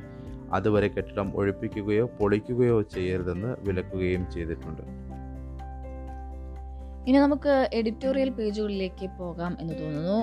അതുവരെ 0.54 0.88
കെട്ടിടം 0.88 1.32
ഒഴിപ്പിക്കുകയോ 1.36 2.06
പൊളിക്കുകയോ 2.06 2.82
ചെയ്യരുതെന്ന് 2.82 3.56
വിലക്കുകയും 3.60 4.32
ചെയ്തിട്ടുണ്ട്. 4.32 4.82
ഇനി 7.10 7.18
നമുക്ക് 7.18 7.70
എഡിറ്റോറിയൽ 7.74 8.30
പേജുകളിലേക്ക് 8.38 9.08
പോകാം 9.18 9.58
എന്ന് 9.62 9.74
തോന്നുന്നു. 9.82 10.16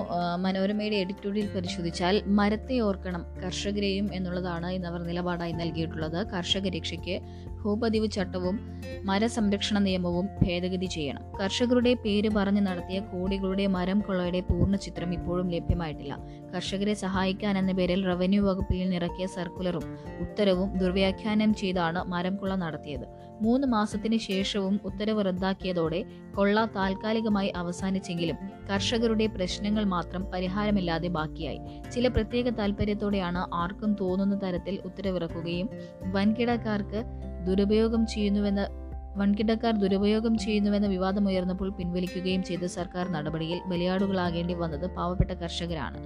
മനോരമയുടെ 0.45 0.97
എഡിറ്റോറിയൽ 1.03 1.47
പരിശോധിച്ചാൽ 1.55 2.15
മരത്തെ 2.39 2.79
ഓർക്കണം 2.79 3.21
കർഷകരെയും 3.43 4.07
എന്നുള്ളതാണ് 4.13 4.69
ഇന്ന് 4.77 4.87
അവർ 4.87 5.01
നിലപാടായി 5.09 5.51
നൽകിയിട്ടുള്ളത്. 5.51 6.19
കർഷക 6.33 6.67
രക്ഷയ്ക്ക് 6.77 7.15
ഭൂപതിവ് 7.61 8.07
ചട്ടവും 8.11 8.55
മരസംരക്ഷണ 9.09 9.77
നിയമവും 9.79 10.25
ഭേദഗതി 10.41 10.85
ചെയ്യണം. 10.85 11.23
കർഷകരുടെ 11.41 11.93
പേര് 12.05 12.29
പറഞ്ഞ് 12.37 12.61
നടത്തിയ 12.67 12.99
കോടികളുടെ 13.11 13.67
മരം 13.67 13.99
കൊള്ളയുടെ 13.99 14.41
പൂർണ 14.49 14.75
ചിത്രം 14.75 15.13
ഇപ്പോഴും 15.13 15.47
ലഭ്യമായിട്ടില്ല. 15.55 16.17
കർഷകരെ 16.55 16.93
സഹായിക്കാൻ 17.05 17.57
എന്ന 17.57 17.71
പേരിൽ 17.71 18.01
റവന്യൂ 18.11 18.43
വകുപ്പിൽ 18.49 18.79
നിന്നിറക്കിയ 18.83 19.27
സർക്കുലറും 19.37 19.85
ഉത്തരവും 20.25 20.69
ദുർവ്യാഖ്യാനം 20.77 21.53
ചെയ്താണ് 21.53 22.01
മരം 22.03 22.35
കൊള്ള 22.35 22.55
നടത്തിയത്. 22.55 23.07
മൂന്ന് 23.43 23.67
മാസത്തിന് 23.67 24.17
ശേഷവും 24.17 24.75
ഉത്തരവ് 24.85 25.25
റദ്ദാക്കിയതോടെ 25.25 25.99
കൊള്ള 26.35 26.65
താൽക്കാലികമായി 26.75 27.49
അവസാനിച്ചെങ്കിലും 27.55 28.37
കർഷകരുടെ 28.69 29.25
പ്രശ്നങ്ങൾ 29.27 29.83
മാത്രം 29.85 30.23
പരിഹാരമില്ലാതെ 30.33 31.07
ബാക്കിയായി. 31.07 31.59
ചില 31.91 32.07
പ്രത്യേക 32.07 32.49
താൽപ്പര്യത്തോടെയാണ് 32.49 33.41
ആർക്കും 33.53 33.93
തോന്നുന്ന 34.01 34.37
തരത്തിൽ 34.43 34.77
ഉത്തരവിറക്കുകയും 34.85 35.69
വൻകിടക്കാർക്ക് 36.15 37.01
ദുരുപയോഗം 37.47 38.07
ചെയ്യുന്നുവെന്ന് 38.07 38.65
വൻകിടക്കാർ 39.19 39.73
ദുരുപയോഗം 39.81 40.37
ചെയ്യുന്നുവെന്ന 40.37 40.87
വിവാദം 40.87 41.27
ഉയർന്നപ്പോൾ 41.29 41.69
പിൻവലിക്കുകയും 41.77 42.43
ചെയ്ത 42.43 42.65
സർക്കാർ 42.77 43.05
നടപടിയിൽ 43.15 43.59
ബലിയാടുകളാകേണ്ടി 43.71 44.53
വന്നത് 44.53 44.85
പാവപ്പെട്ട 44.95 45.31
കർഷകരാണ്. 45.31 45.97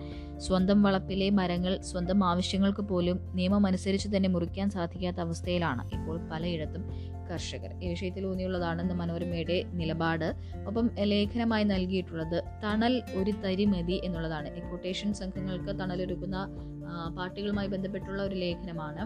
സ്വന്തം 0.46 0.84
വളപ്പിലെ 0.84 1.30
മരങ്ങൾ 1.40 1.74
സ്വന്തം 1.82 2.20
ആവശ്യങ്ങൾക്ക് 2.24 2.82
പോലും 2.82 3.20
നിയമം 3.34 3.66
അനുസരിച്ച് 3.66 4.10
തന്നെ 4.16 4.30
മുറിക്കാൻ 4.30 4.70
സാധിക്കാത്ത 4.70 5.20
അവസ്ഥയിലാണ് 5.20 5.84
ഇപ്പോൾ 5.98 6.18
പലയിടത്തും 6.32 6.84
കർഷകർ. 7.30 7.72
ഈ 7.84 7.88
വിഷയത്തിൽ 7.94 8.26
ഊന്നിയുള്ളതാണ് 8.26 8.82
ഇന്ന് 8.82 8.94
മനോരമയുടെ 8.94 9.58
നിലപാട് 9.80 10.28
ഒപ്പം 10.68 10.86
ലേഖനമായി 11.14 11.64
നൽകിയിട്ടുള്ളത് 11.64 12.38
തണൽ 12.64 12.94
ഒരു 13.16 13.32
തരി 13.46 13.66
മതി 13.66 14.02
എന്നുള്ളതാണ്. 14.04 14.48
എക്വട്ടേഷൻ 14.62 15.14
സംഘങ്ങൾക്ക് 15.14 15.80
തണലൊരുക്കുന്ന 15.80 16.38
പാർട്ടികളുമായി 17.18 17.68
ബന്ധപ്പെട്ടുള്ള 17.68 18.22
ഒരു 18.24 18.36
ലേഖനമാണ്. 18.36 19.04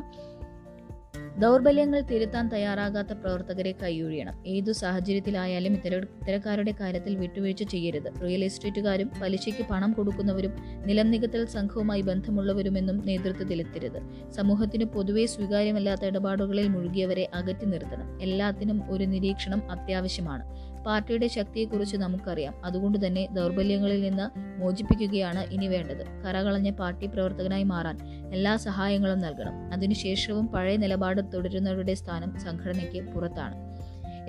ദൗർബല്യങ്ങൾ 1.14 2.02
തിരുത്താൻ 2.02 2.48
തയ്യാറാകാത്ത 2.48 3.14
പ്രവർത്തകരെ 3.14 3.72
കൈയൊഴിയണം. 3.72 4.48
ഏതു 4.48 4.72
സാഹചര്യത്തിലായാലും 4.72 5.74
ഇത്തര 5.74 5.96
ഇത്തരക്കാരുടെ 5.96 6.74
കാര്യത്തിൽ 6.80 7.16
വിട്ടുവീഴ്ച 7.16 7.64
ചെയ്യരുത്. 7.64 8.22
റിയൽ 8.24 8.44
എസ്റ്റേറ്റുകാരും 8.44 9.12
പലിശയ്ക്ക് 9.22 9.66
പണം 9.70 9.94
കൊടുക്കുന്നവരും 9.94 10.54
നിലം 10.86 11.12
നികത്തൽ 11.12 11.46
സംഘവുമായി 11.46 12.02
ബന്ധമുള്ളവരുമെന്നും 12.02 13.06
നേതൃത്വത്തിലെത്തരുത്. 13.06 14.00
സമൂഹത്തിന് 14.32 14.84
പൊതുവെ 14.86 15.26
സ്വീകാര്യമല്ലാത്ത 15.26 16.06
ഇടപാടുകളിൽ 16.06 16.68
മുഴുകിയവരെ 16.68 17.30
അകറ്റി 17.34 17.66
നിർത്തണം. 17.66 18.22
എല്ലാത്തിനും 18.22 18.84
ഒരു 18.90 19.04
നിരീക്ഷണം 19.04 19.72
അത്യാവശ്യമാണ്. 19.72 20.71
പാർട്ടിയുടെ 20.86 21.28
ശക്തിയെക്കുറിച്ച് 21.28 21.98
നമുക്കറിയാം. 21.98 22.54
അതുകൊണ്ട് 22.66 22.98
തന്നെ 23.06 23.24
ദൗർബല്യങ്ങളിൽ 23.38 24.02
നിന്ന് 24.02 24.26
മോചിപ്പിക്കുകയാണ് 24.62 25.42
ഇനി 25.56 25.68
വേണ്ടത്. 25.68 26.04
കറകളഞ്ഞ 26.26 26.72
പാർട്ടി 26.72 27.06
പ്രവർത്തകനായി 27.08 27.64
മാറാൻ 27.64 27.98
എല്ലാ 28.34 28.56
സഹായങ്ങളും 28.68 29.20
നൽകണം. 29.20 29.56
അതിനുശേഷവും 29.74 30.48
പഴയ 30.48 30.78
നിലപാട് 30.78 31.22
തുടരുന്നവരുടെ 31.34 31.94
സ്ഥാനം 31.94 32.40
സംഘടനയ്ക്ക് 32.40 33.02
പുറത്താണ്. 33.14 33.56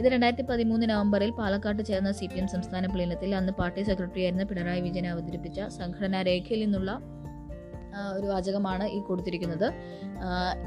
ഇത് 0.00 0.06
രണ്ടായിരത്തി 0.12 0.44
പതിമൂന്ന് 0.50 0.90
നവംബറിൽ 0.90 1.30
പാലക്കാട്ട് 1.30 1.82
ചേർന്ന 1.82 2.12
സി 2.12 2.26
പി 2.26 2.38
എം 2.38 2.46
സംസ്ഥാന 2.48 2.86
പ്ലീനത്തിൽ 2.86 3.34
അന്ന് 3.34 3.52
പാർട്ടി 3.52 3.82
സെക്രട്ടറിയായിരുന്ന 3.82 4.44
പിണറായി 4.44 4.80
വിജയൻ 4.80 5.06
അവതരിപ്പിച്ച 5.06 5.60
സംഘടനാ 5.78 6.22
രേഖയിൽ 6.22 6.62
നിന്നുള്ള 6.64 6.92
ഒരു 8.18 8.26
വാചകമാണ് 8.26 8.84
ഈ 8.84 9.00
കൊടുത്തിരിക്കുന്നത്. 9.00 9.66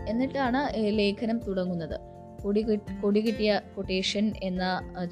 എന്നിട്ടാണ് 0.09 0.61
ലേഖനം 0.97 1.37
തുടങ്ങുന്നത്. 1.47 2.14
കൊടി 2.45 2.61
കൊടി 3.03 3.21
കിട്ടിയ 3.25 3.51
കൊട്ടേഷൻ 3.75 4.25
എന്ന 4.43 4.63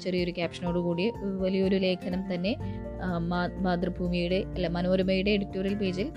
ചെറിയൊരു 0.02 0.30
ക്യാപ്ഷനോട് 0.30 0.78
കൂടി 0.78 1.06
വലിയൊരു 1.42 1.78
ലേഖനം 1.84 2.22
തന്നെ 2.34 2.52
മാതൃഭൂമിയുടെ 3.66 4.40
അല്ല 4.54 4.68
മനോരമയുടെ 4.68 5.30
എഡിറ്റോറിയൽ 5.30 5.76
പേജിൽ 5.82 6.08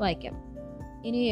വായിക്കാം. 0.00 0.34
ഇനി 1.08 1.22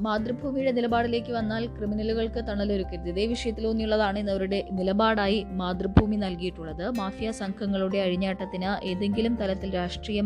മാതൃഭൂമിയുടെ 0.00 0.72
നിലപാടിലേക്ക് 0.72 1.32
വന്നാൽ 1.32 1.62
ക്രിമിനലുകൾക്ക് 1.66 2.40
തണലൊരുക്കരുത്. 2.48 3.08
ഇതേ 3.12 3.24
വിഷയത്തിലൂന്നിയുള്ളതാണ് 3.26 4.18
ഇന്ന് 4.18 4.32
അവരുടെ 4.32 4.60
നിലപാടായി 4.78 5.38
മാതൃഭൂമി 5.60 6.16
നൽകിയിട്ടുള്ളത്. 6.16 6.84
മാഫിയ 6.98 7.30
സംഘങ്ങളുടെ 7.40 7.98
അഴിഞ്ഞാട്ടത്തിന് 7.98 8.70
ഏതെങ്കിലും 8.90 9.34
തലത്തിൽ 9.40 9.74
രാഷ്ട്രീയ 9.74 10.22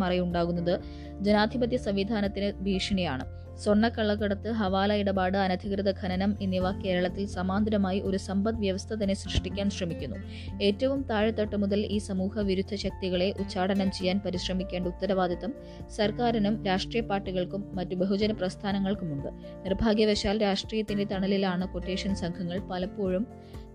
ജനാധിപത്യ 1.20 1.79
സംവിധാനത്തിന് 1.87 2.51
ഭീഷണിയാണ്. 2.66 3.25
സ്വർണക്കള്ളക്കടത്ത് 3.62 4.51
ഹവാല 4.51 4.92
ഇടപാട് 4.92 5.38
അനധികൃത 5.38 5.90
ഖനനം 6.01 6.37
എന്നിവ 6.40 6.70
കേരളത്തിൽ 6.70 7.27
സമാന്തരമായി 7.27 8.01
ഒരു 8.01 8.16
സമ്പദ് 8.16 8.57
വ്യവസ്ഥ 8.57 8.94
തന്നെ 8.94 9.14
സൃഷ്ടിക്കാൻ 9.14 9.70
ശ്രമിക്കുന്നു. 9.70 10.16
ഏറ്റവും 10.62 11.03
താഴെത്തട്ട് 11.11 11.57
മുതൽ 11.57 11.81
ഈ 11.87 11.98
സമൂഹ 11.98 12.40
വിരുദ്ധ 12.40 12.75
ശക്തികളെ 12.75 13.35
ഉച്ചാടനം 13.40 13.90
ചെയ്യാൻ 13.90 14.18
പരിശ്രമിക്കേണ്ട 14.27 14.87
ഉത്തരവാദിത്തം 14.87 15.53
സർക്കാരിനും 15.90 16.64
രാഷ്ട്രീയ 16.64 17.03
പാർട്ടികൾക്കും 17.03 17.64
മറ്റു 17.75 17.94
ബഹുജന 17.94 18.33
പ്രസ്ഥാനങ്ങൾക്കുമുണ്ട്. 18.33 19.29
നിർഭാഗ്യവശാൽ 19.66 20.42
രാഷ്ട്രീയത്തിന്റെ 20.42 21.05
തണലിലാണ് 21.05 21.68
കൊട്ടേഷൻ 21.68 22.14
സംഘങ്ങൾ 22.14 22.59
പലപ്പോഴും 22.72 23.27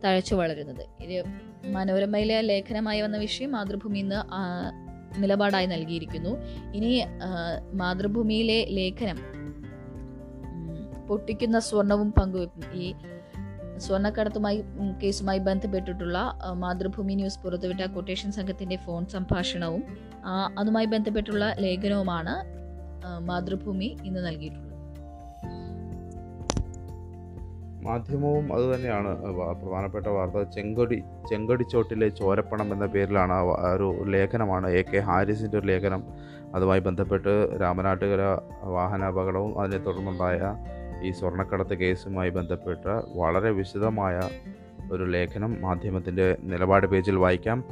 തഴച്ചു 0.04 0.36
വളരുന്നത്. 0.36 0.84
ഇത് 1.02 1.23
മനോരമയിലെ 1.71 2.41
ലേഖനമായി 2.41 3.02
വന്ന 3.02 3.17
വിഷയം 3.17 3.52
മാതൃഭൂമി 3.52 4.00
ഇന്ന് 4.00 4.19
നിലപാടായി 5.17 5.65
നൽകിയിരിക്കുന്നു. 5.65 6.32
ഇനി 6.76 6.91
മാതൃഭൂമിയിലെ 7.73 8.60
ലേഖനം 8.69 9.37
പൊട്ടിക്കുന്ന 11.08 11.60
സ്വർണവും 11.60 12.10
പങ്കുവെക്കും. 12.12 12.63
ഈ 12.74 12.93
സ്വർണക്കടത്തുമായി 13.78 14.60
കേസുമായി 15.04 15.39
ബന്ധപ്പെട്ടിട്ടുള്ള 15.39 16.17
മാതൃഭൂമി 16.54 17.15
ന്യൂസ് 17.15 17.39
പുറത്തുവിട്ട 17.39 17.82
കൊട്ടേഷൻ 17.96 18.32
സംഘത്തിന്റെ 18.32 18.78
ഫോൺ 18.86 19.06
സംഭാഷണവും 19.15 19.84
അതുമായി 20.60 20.86
ബന്ധപ്പെട്ടുള്ള 20.86 21.46
ലേഖനവുമാണ് 21.60 22.36
മാതൃഭൂമി 23.20 23.89
ഇന്ന് 24.06 24.22
നൽകിയിട്ടുള്ളത്. 24.28 24.65
മാധ്യമവും 27.88 28.46
അതുതന്നെയാണ് 28.54 29.10
തന്നെയാണ് 29.17 29.54
പ്രധാനപ്പെട്ട 29.60 30.08
വാർത്ത. 30.08 30.39
ചെങ്കൊടി 30.56 31.04
ചെങ്കൊടിച്ചോട്ടിലെ 31.30 32.08
ചോരപ്പണം 32.10 32.74
എന്ന 32.74 32.86
പേരിലാണ് 32.86 33.34
ഒരു 33.76 33.88
ലേഖനമാണ് 34.13 34.67
എ 34.70 34.82
കെ 34.82 34.98
ഹാരിസിന്റെ 35.10 35.58
ഒരു 35.60 35.67
ലേഖനം. 35.67 36.04
അതുമായി 36.56 36.80
ബന്ധപ്പെട്ട് 36.80 37.34
രാമനാട്ടുകര 37.62 38.24
വാഹനാപകടവും 38.76 39.54
അതിനെ 39.62 39.78
തുടർന്നുണ്ടായ 39.78 40.41
ഈ 41.03 41.12
സ്വർണക്കടത്ത് 41.12 41.73
കേസുമായി 41.73 42.29
ബന്ധപ്പെട്ട 42.29 42.86
വളരെ 43.15 43.51
വിശദമായ 43.51 44.29
ഒരു 44.91 45.03
ലേഖനം 45.03 45.62
മാധ്യമത്തിന്റെ 45.62 46.38
നിലപാട് 46.43 46.88
പേജിൽ 46.88 47.15
വായിക്കാം. 47.15 47.63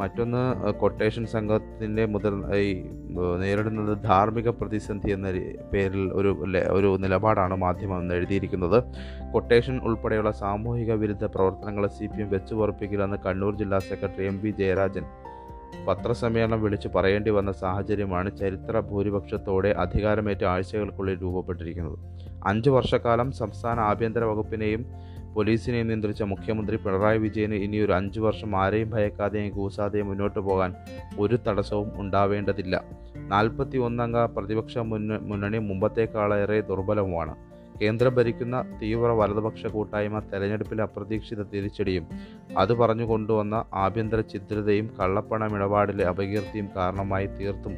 മറ്റൊന്ന് 0.00 0.72
കൊട്ടേഷൻ 0.72 1.26
സംഘത്തിന്റെ 1.26 2.06
മുതൽ 2.06 2.34
ഈ 2.56 2.82
നേരിടുന്നത് 3.38 4.02
ധാർമ്മിക 4.02 4.48
പ്രതിസന്ധി 4.48 5.10
എന്ന 5.10 5.30
പേരിൽ 5.72 6.12
ഒരു 6.12 6.46
ഒരു 6.70 6.96
നിലപാടാണ് 7.00 7.56
മാധ്യമം 7.56 8.12
എഴുതിയിരിക്കുന്നത്. 8.14 8.84
കൊട്ടേഷൻ 9.32 9.78
ഉൾപ്പെടെയുള്ള 9.78 10.30
സാമൂഹിക 10.30 10.92
വിരുദ്ധ 10.92 11.24
പ്രവർത്തനങ്ങളെ 11.24 11.88
സി 11.88 12.06
പി 12.06 12.22
എം 12.22 12.30
വെച്ചുപുറപ്പിക്കില്ലെന്ന് 12.30 13.16
കണ്ണൂർ 13.26 13.56
ജില്ലാ 13.56 13.78
സെക്രട്ടറി 13.78 14.26
എം 14.26 14.40
വി 14.42 14.50
ജയരാജൻ 14.50 15.04
പത്രസമ്മേളനം 15.88 16.62
വിളിച്ച് 16.62 16.88
പറയേണ്ടി 16.94 17.30
വന്ന 17.30 17.52
സാഹചര്യമാണ് 17.52 18.38
ചരിത്ര 18.38 18.80
ഭൂരിപക്ഷത്തോടെ 18.80 19.68
അധികാരമേറ്റ 19.68 20.44
ആഴ്ചകൾക്കുള്ളിൽ 20.44 21.18
രൂപപ്പെട്ടിരിക്കുന്നത്. 21.22 21.98
അഞ്ചു 22.46 22.70
വർഷക്കാലം 22.70 23.32
സംസ്ഥാന 23.32 23.80
ആഭ്യന്തര 23.80 24.24
വകുപ്പിനെയും 24.24 24.84
പോലീസിനെയും 25.34 25.86
നിയന്ത്രിച്ച 25.88 26.22
മുഖ്യമന്ത്രി 26.22 26.76
പിണറായി 26.76 27.18
വിജയന് 27.18 27.54
ഇനിയൊരു 27.54 27.86
ഒരു 27.86 27.96
അഞ്ചു 27.96 28.20
വർഷം 28.20 28.50
ആരെയും 28.56 28.90
ഭയക്കാതെയും 28.90 29.50
കൂസാതെയും 29.56 30.06
മുന്നോട്ട് 30.06 30.40
പോകാൻ 30.40 30.70
ഒരു 31.18 31.36
തടസ്സവും 31.46 31.88
ഉണ്ടാവേണ്ടതില്ല. 31.96 32.84
നാൽപ്പത്തി 33.16 33.78
ഒന്നംഗ 33.78 34.18
പ്രതിപക്ഷ 34.36 34.78
മുന്ന 34.90 35.18
മുന്നണി 35.22 35.58
മുമ്പത്തേക്കാളേറെ 35.58 36.60
ദുർബലവുമാണ്. 36.60 37.34
കേന്ദ്രം 37.80 38.14
ഭരിക്കുന്ന 38.14 38.56
തീവ്ര 38.80 39.10
വലതുപക്ഷ 39.10 39.66
കൂട്ടായ്മ 39.66 40.18
തെരഞ്ഞെടുപ്പിലെ 40.20 40.82
അപ്രതീക്ഷിത 40.82 41.42
തിരിച്ചടിയും 41.42 42.06
അത് 42.58 42.72
പറഞ്ഞു 42.72 43.04
കൊണ്ടുവന്ന 43.04 43.64
ആഭ്യന്തര 43.84 44.20
ഛിദ്രതയും 44.32 44.90
കള്ളപ്പണമിടപാടിലെ 44.98 46.04
അപകീർത്തിയും 46.04 46.68
കാരണമായി 46.76 47.26
തീർത്തും 47.26 47.76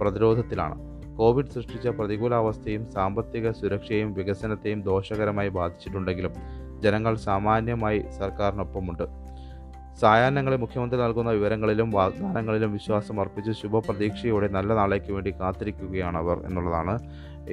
പ്രതിരോധത്തിലാണ്. 0.00 0.76
കോവിഡ് 1.16 1.46
സൃഷ്ടിച്ച 1.46 1.88
പ്രതികൂലാവസ്ഥയും 1.88 2.82
സാമ്പത്തിക 2.90 3.50
സുരക്ഷയും 3.50 4.14
വികസനത്തെയും 4.14 4.82
ദോഷകരമായി 4.82 5.48
ബാധിച്ചിട്ടുണ്ടെങ്കിലും 5.48 6.34
ജനങ്ങൾ 6.82 7.14
സാമാന്യമായി 7.28 8.00
സർക്കാരിനൊപ്പമുണ്ട്. 8.18 9.25
സായാഹ്നങ്ങളിൽ 10.00 10.58
മുഖ്യമന്ത്രി 10.62 10.98
നൽകുന്ന 11.00 11.30
വിവരങ്ങളിലും 11.30 11.90
വാഗ്ദാനങ്ങളിലും 11.90 12.72
വിശ്വാസം 12.72 13.20
അർപ്പിച്ച് 13.20 13.52
ശുഭപ്രതീക്ഷയോടെ 13.52 14.48
നല്ല 14.48 14.74
നാളേക്ക് 14.74 15.12
വേണ്ടി 15.12 15.30
കാത്തിരിക്കുകയാണ് 15.40 16.18
അവർ 16.18 16.38
എന്നുള്ളതാണ്. 16.48 16.94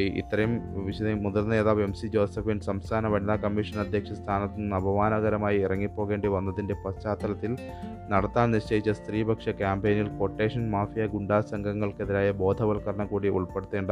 ഈ 0.02 0.06
ഇത്രയും 0.22 0.54
വിശദ 0.86 1.08
മുതിർന്ന 1.24 1.54
നേതാവ് 1.56 1.82
എം 1.84 1.94
സി 1.94 2.08
ജോസഫിൻ 2.08 2.60
സംസ്ഥാന 2.60 3.08
വനിതാ 3.08 3.36
കമ്മീഷൻ 3.36 3.80
അധ്യക്ഷ 3.80 4.12
സ്ഥാനത്ത് 4.14 4.58
നിന്ന് 4.58 4.76
അപമാനകരമായി 4.76 5.58
ഇറങ്ങിപ്പോകേണ്ടി 5.58 6.28
വന്നതിന്റെ 6.28 6.76
പശ്ചാത്തലത്തിൽ 6.86 7.52
നടത്താൻ 8.10 8.52
നിശ്ചയിച്ച 8.52 8.90
സ്ത്രീപക്ഷ 8.90 9.50
ക്യാമ്പയിനിൽ 9.50 10.10
കൊട്ടേഷൻ 10.20 10.72
മാഫിയ 10.72 11.06
ഗുണ്ടാ 11.06 11.42
സംഘങ്ങൾക്കെതിരായ 11.42 12.32
ബോധവൽക്കരണം 12.32 13.08
കൂടി 13.08 13.30
ഉൾപ്പെടുത്തേണ്ട 13.30 13.92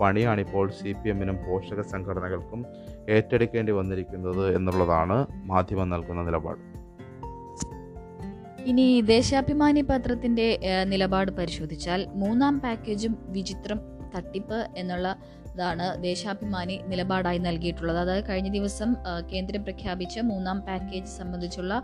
പണിയാണിപ്പോൾ 0.00 0.68
സി 0.70 0.92
പി 0.92 1.08
എമ്മിനും 1.08 1.36
പോഷക 1.46 1.80
സംഘടനകൾക്കും 1.80 2.62
ഏറ്റെടുക്കേണ്ടി 3.08 3.72
വന്നിരിക്കുന്നത് 3.72 4.56
എന്നുള്ളതാണ് 4.56 5.26
മാധ്യമം 5.44 5.90
നൽകുന്ന 5.90 6.22
നിലപാട്. 6.22 6.73
ഇനി 8.64 9.00
ദേശാഭിമാനി 9.06 9.82
പത്രത്തിന്റെ 9.82 10.46
നിലപാട് 10.84 11.30
പരിശോധിച്ചാൽ 11.30 12.06
മൂന്നാം 12.14 12.60
പാക്കേജും 12.60 13.14
വിചിത്രം 13.28 13.80
തട്ടിപ്പ് 14.16 14.66
എന്നുള്ള 14.76 15.08
താണ് 15.58 15.86
ദേശാഭിമാനി 16.02 16.76
നിലപാടായി 16.90 17.40
നൽകിയിട്ടുള്ളത്. 17.46 17.98
അതായത് 17.98 18.24
കഴിഞ്ഞ 18.28 18.50
ദിവസം 18.56 18.90
കേന്ദ്രം 19.32 19.62
പ്രഖ്യാപിച്ച 19.66 20.18
മൂന്നാം 20.30 20.58
പാക്കേജ് 20.68 21.10
സംബന്ധിച്ചുള്ള 21.18 21.74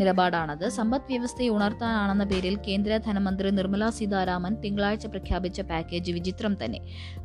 നിലപാടാണത്. 0.00 0.66
സമ്പദ് 0.78 1.08
വ്യവസ്ഥയെ 1.12 1.48
ഉണർത്താനാണെന്ന 1.56 2.24
പേരിൽ 2.32 2.56
കേന്ദ്ര 2.68 2.96
ധനമന്ത്രി 3.06 3.50
നിർമ്മല 3.50 3.88
സീതാരാമൻ 3.98 4.54
തിങ്കളാഴ്ച 4.64 5.06
പ്രഖ്യാപിച്ച 5.06 5.60
പാക്കേജ് 5.70 6.12
വിചിത്രം 6.12 6.54
തന്നെ. 6.64 6.80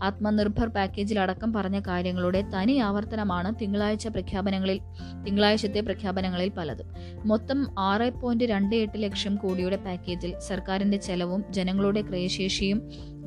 ആത്മനിർഭർ 0.07 0.67
പാക്കേജിലടക്കം 0.77 1.49
പറഞ്ഞ 1.53 1.79
കാര്യങ്ങളുടെ 1.87 2.41
തനി 2.55 2.75
ആവർത്തനമാണ് 2.89 3.49
തിങ്കളാഴ്ച 3.61 4.07
പ്രഖ്യാപനങ്ങളിൽ 4.07 4.79
തിങ്കളാഴ്ചത്തെ 5.25 5.81
പ്രഖ്യാപനങ്ങളിൽ 5.81 6.51
പലതും. 6.57 6.87
മൊത്തം 7.31 7.59
ആറ് 7.89 8.09
പോയിന്റ് 8.21 8.45
രണ്ട് 8.53 8.75
എട്ട് 8.75 8.97
ലക്ഷം 9.03 9.35
കോടിയുടെ 9.35 9.77
പാക്കേജിൽ 9.87 10.33
സർക്കാരിന്റെ 10.49 10.97
ചെലവും 11.09 11.43
ജനങ്ങളുടെ 11.57 12.01
ക്രയശേഷിയും 12.01 12.79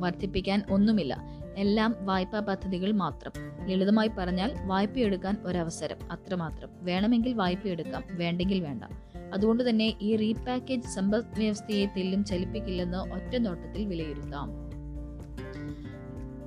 വർദ്ധിപ്പിക്കാൻ 0.04 0.60
ഒന്നുമില്ല. 0.70 1.14
എല്ലാം 1.56 1.96
വായ്പാ 2.00 2.40
പദ്ധതികൾ 2.40 2.92
മാത്രം. 2.92 3.32
ലളിതമായി 3.66 4.10
പറഞ്ഞാൽ 4.18 4.54
വായ്പയെടുക്കാൻ 4.66 5.36
ഒരവസരം 5.44 6.12
അത്രമാത്രം. 6.12 6.68
വേണമെങ്കിൽ 6.80 7.32
വായ്പയെടുക്കാം 7.34 8.02
വേണ്ടെങ്കിൽ 8.10 8.60
വേണ്ട. 8.60 8.84
അതുകൊണ്ട് 9.34 9.70
തന്നെ 9.70 9.94
ഈ 10.00 10.16
റീപാക്കേജ് 10.16 10.82
സമ്പദ് 10.82 11.38
വ്യവസ്ഥയെ 11.38 11.86
തെല്ലും 11.86 12.24
ചലിപ്പിക്കില്ലെന്ന് 12.24 12.98
ഒറ്റ 12.98 13.36
നോട്ടത്തിൽ 13.36 13.86
വിലയിരുത്താം. 13.86 14.72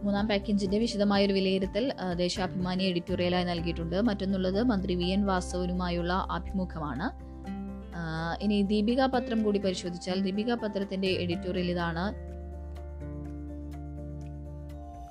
മൂന്നാം 0.03 0.27
പാക്കേജിന്റെ 0.27 0.77
വിശദമായ 0.77 1.25
ഒരു 1.25 1.33
വിലയിരുത്തൽ 1.33 1.93
ദേശാഭിമാനി 2.13 2.83
എഡിറ്റോറിയലായി 2.83 3.43
നൽകിയിട്ടുണ്ട്. 3.43 4.01
മറ്റൊന്നുള്ളത് 4.01 4.63
മന്ത്രി 4.63 4.95
വി. 4.95 5.03
എൻ. 5.03 5.25
വാസവനുമായുള്ള 5.25 6.27
അഭിമുഖമാണ് 6.31 7.25
ഇനി 8.43 8.61
ദീപിക 8.61 9.05
പത്രം 9.05 9.43
കൂടി 9.43 9.59
പരിശോധിച്ചാൽ 9.59 10.19
ദീപിക 10.19 10.53
പത്രത്തിന്റെ 10.53 11.07
എഡിറ്റോറിയൽ 11.07 11.71
ഇതാണ്. 11.71 12.24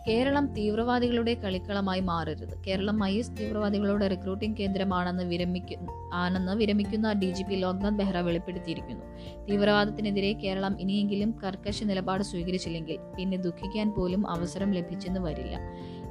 കേരളം 0.09 0.55
തീവ്രവാദികളുടെ 0.55 1.35
കളിക്കളമായി 1.35 2.01
മാറരുത്. 2.01 2.65
കേരളം 2.67 3.05
ഐ 3.05 3.19
എസ് 3.19 3.31
തീവ്രവാദികളുടെ 3.41 4.09
റിക്രൂട്ടിംഗ് 4.09 4.57
കേന്ദ്രമാണെന്ന് 4.57 5.25
വിരമിക്കു 5.25 5.75
ആണെന്ന് 6.15 6.53
വിരമിക്കുന്ന 6.53 7.13
D 7.13 7.31
G 7.31 7.43
P 7.43 7.55
Loknath 7.55 7.95
Behra 7.95 8.17
വെളിപ്പെടുത്തിയിരിക്കുന്നു. 8.17 9.05
തീവ്രവാദത്തിനെതിരെ 9.51 10.33
കേരളം 10.33 10.81
ഇനിയെങ്കിലും 10.81 11.35
കർക്കശ 11.45 11.83
നിലപാട് 11.83 12.23
സ്വീകരിച്ചില്ലെങ്കിൽ 12.23 12.99
പിന്നെ 13.19 13.37
ദുഃഖിക്കാൻ 13.37 13.93
പോലും 13.93 14.31
അവസരം 14.31 14.71
ലഭിച്ചെന്ന് 14.71 15.21
വരില്ല. 15.21 15.59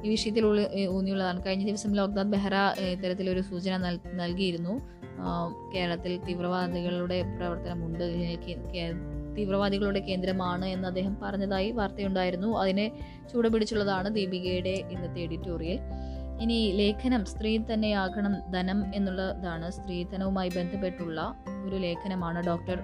ഈ 0.04 0.08
വിഷയത്തിൽ 0.08 0.46
ഊന്നിയുള്ളതാണ്. 0.88 1.44
കഴിഞ്ഞ 1.46 1.64
ദിവസം 1.64 1.92
ലോക്നാഥ് 1.92 2.26
ബെഹ്റ 2.26 2.80
ഇത്തരത്തിലൊരു 2.80 3.40
സൂചന 3.40 3.76
നൽ- 3.76 4.08
നൽകിയിരുന്നു. 4.12 4.80
കേരളത്തിൽ 5.74 6.24
തീവ്രവാദികളുടെ 6.24 7.22
പ്രവർത്തനമുണ്ട്. 7.36 8.04
തീവ്രവാദികളുടെ 9.34 10.00
കേന്ദ്രമാണ് 10.00 10.64
എന്ന് 10.64 10.88
അദ്ദേഹം 10.88 11.18
പറഞ്ഞതായി 11.22 11.70
വാർത്തയുണ്ടായിരുന്നു. 11.70 12.58
അതിനെ 12.58 12.92
ചൂടുപിടിച്ചുള്ളതാണ് 13.32 14.14
ദീപികയുടെ 14.14 14.82
ഇന്നത്തെ 14.90 15.20
എഡിറ്റോറിയൽ. 15.20 15.78
ഇനി 16.42 16.72
ലേഖനം 16.76 17.24
സ്ത്രീ 17.24 17.58
തന്നെയാകണം 17.58 18.50
ധനം 18.50 18.94
എന്നുള്ളതാണ് 18.94 19.70
സ്ത്രീധനവുമായി 19.70 20.48
ബന്ധപ്പെട്ടുള്ള 20.56 21.34
ഒരു 21.66 21.76
ലേഖനമാണ് 21.76 22.46
ഡോക്ടർ 22.46 22.78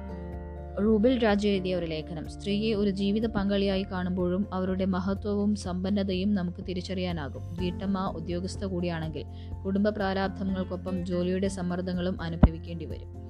റൂബിൽ 0.85 1.25
രാജു 1.25 1.49
എഴുതിയ 1.49 1.75
ഒരു 1.77 1.87
ലേഖനം. 1.87 2.29
സ്ത്രീയെ 2.29 2.75
ഒരു 2.75 2.91
ജീവിത 2.91 3.27
പങ്കാളിയായി 3.27 3.83
കാണുമ്പോഴും 3.83 4.55
അവരുടെ 4.55 4.85
മഹത്വവും 4.85 5.55
സമ്പന്നതയും 5.55 6.35
നമുക്ക് 6.35 6.65
തിരിച്ചറിയാനാകും. 6.69 7.55
വീട്ടമ്മ 7.61 8.13
ഉദ്യോഗസ്ഥ 8.17 8.65
കൂടിയാണെങ്കിൽ 8.65 9.25
കുടുംബ 9.65 9.89
പ്രാരാബ്ധങ്ങൾക്കൊപ്പം 9.89 11.07
ജോലിയുടെ 11.07 11.49
സമ്മർദ്ദങ്ങളും 11.49 12.23
അനുഭവിക്കേണ്ടി 12.23 12.85
വരും. 12.85 13.30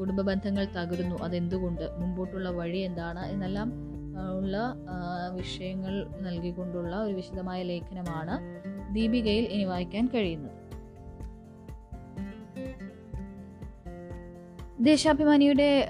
കുടുംബ 0.00 0.20
ബന്ധങ്ങൾ 0.20 0.64
തകരുന്നു. 0.78 1.16
അതെന്തുകൊണ്ട്? 1.16 1.84
മുമ്പോട്ടുള്ള 1.98 2.50
വഴി 2.50 2.78
എന്താണ്? 2.78 3.24
എന്നെല്ലാം 3.32 3.70
ഉള്ള 4.38 4.56
വിഷയങ്ങൾ 5.34 5.94
നൽകിക്കൊണ്ടുള്ള 6.20 6.94
ഒരു 6.96 7.14
വിശദമായ 7.14 7.62
ലേഖനമാണ് 7.62 8.34
ദീപികയിൽ 8.94 9.44
ഇനി 9.44 9.64
വായിക്കാൻ 9.64 10.06
കഴിയുന്നത്. 10.06 10.59
ദേശാഭിമാനിയുടെ 14.80 15.88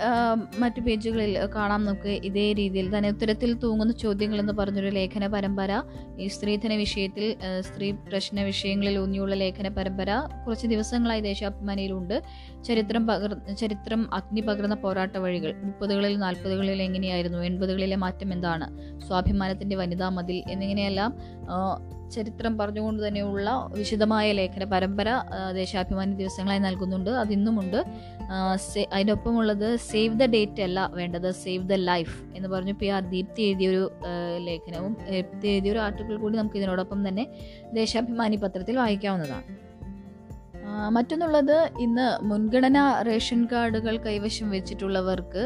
മറ്റു 0.58 0.80
പേജുകളിൽ 0.80 1.38
കാണാം 1.54 1.84
നമുക്ക് 1.84 2.12
ഇതേ 2.28 2.52
രീതിയിൽ 2.52 2.86
തന്നെ 2.96 3.08
ഉത്തരത്തിൽ 3.08 3.50
തൂങ്ങുന്ന 3.54 3.92
ചോദ്യങ്ങൾ 3.92 4.38
എന്ന് 4.40 4.52
പറഞ്ഞൊരു 4.52 4.88
ലേഖന 4.88 5.26
പരമ്പര. 5.26 5.82
ഈ 6.18 6.26
സ്ത്രീധന 6.26 6.72
വിഷയത്തിൽ 6.74 7.36
സ്ത്രീ 7.60 7.90
പ്രശ്ന 8.08 8.42
വിഷയങ്ങളിൽ 8.42 8.98
ഊന്നിയുള്ള 8.98 9.34
ലേഖന 9.34 9.68
പരമ്പര 9.68 10.10
കുറച്ച് 10.46 10.66
ദിവസങ്ങളായി 10.66 11.20
ദേശാഭിമാനിയിലുണ്ട്. 11.20 12.16
ചരിത്രം 12.64 13.06
പകർ 13.06 13.32
ചരിത്രം 13.60 14.14
അഗ്നി 14.14 14.40
പകർന്ന 14.40 14.74
പോരാട്ട 14.74 15.16
വഴികൾ 15.16 15.52
മുപ്പതുകളിൽ 15.62 16.18
നാൽപ്പതുകളിൽ 16.18 16.82
എങ്ങനെയായിരുന്നു 16.82 17.38
എൺപതുകളിലെ 17.38 17.96
മാറ്റം 17.96 18.32
എന്താണ് 18.32 18.68
സ്വാഭിമാനത്തിന്റെ 19.06 19.76
വനിതാ 19.76 20.08
മതിൽ 20.08 20.42
എന്നിങ്ങനെയെല്ലാം 20.50 21.10
ചരിത്രം 22.14 22.58
പറഞ്ഞുകൊണ്ട് 22.58 23.08
തന്നെയുള്ള 23.08 23.50
വിശദമായ 23.76 24.32
ലേഖന 24.32 24.64
പരമ്പര 24.64 25.08
ദേശാഭിമാനി 25.54 26.14
ദിവസങ്ങളായി 26.14 26.58
നൽകുന്നുണ്ട്. 26.58 27.10
അതിന്നുമുണ്ട്. 27.10 27.78
അതിനൊപ്പമുള്ളത് 28.92 29.76
സേവ് 29.76 30.18
ദ 30.20 30.24
ഡേറ്റ് 30.24 30.62
അല്ല 30.62 30.90
വേണ്ടത് 30.94 31.30
സേവ് 31.30 31.68
ദ 31.68 31.72
ലൈഫ് 31.72 32.16
എന്ന് 32.36 32.48
പറഞ്ഞു 32.48 32.72
പി 32.72 32.86
ആർ 32.86 33.02
ദീപ്തി 33.10 33.42
എഴുതിയൊരു 33.42 33.90
ലേഖനവും 34.38 34.96
ദീപ്തി 35.10 35.48
എഴുതിയൊരു 35.48 35.78
ആർട്ടിക്കിൾ 35.78 36.16
കൂടി 36.16 36.36
നമുക്ക് 36.38 36.56
ഇതിനോടൊപ്പം 36.56 37.08
തന്നെ 37.08 37.26
ദേശാഭിമാനി 37.72 38.36
പത്രത്തിൽ 38.36 38.76
വായിക്കാവുന്നതാണ്. 38.78 39.70
മറ്റൊന്നുള്ളത് 40.88 41.56
ഇന്ന് 41.80 42.24
മുൻഗണനാ 42.24 43.02
റേഷൻ 43.02 43.48
കാർഡുകൾ 43.52 43.96
കൈവശം 43.96 44.50
വെച്ചിട്ടുള്ളവർക്ക് 44.50 45.44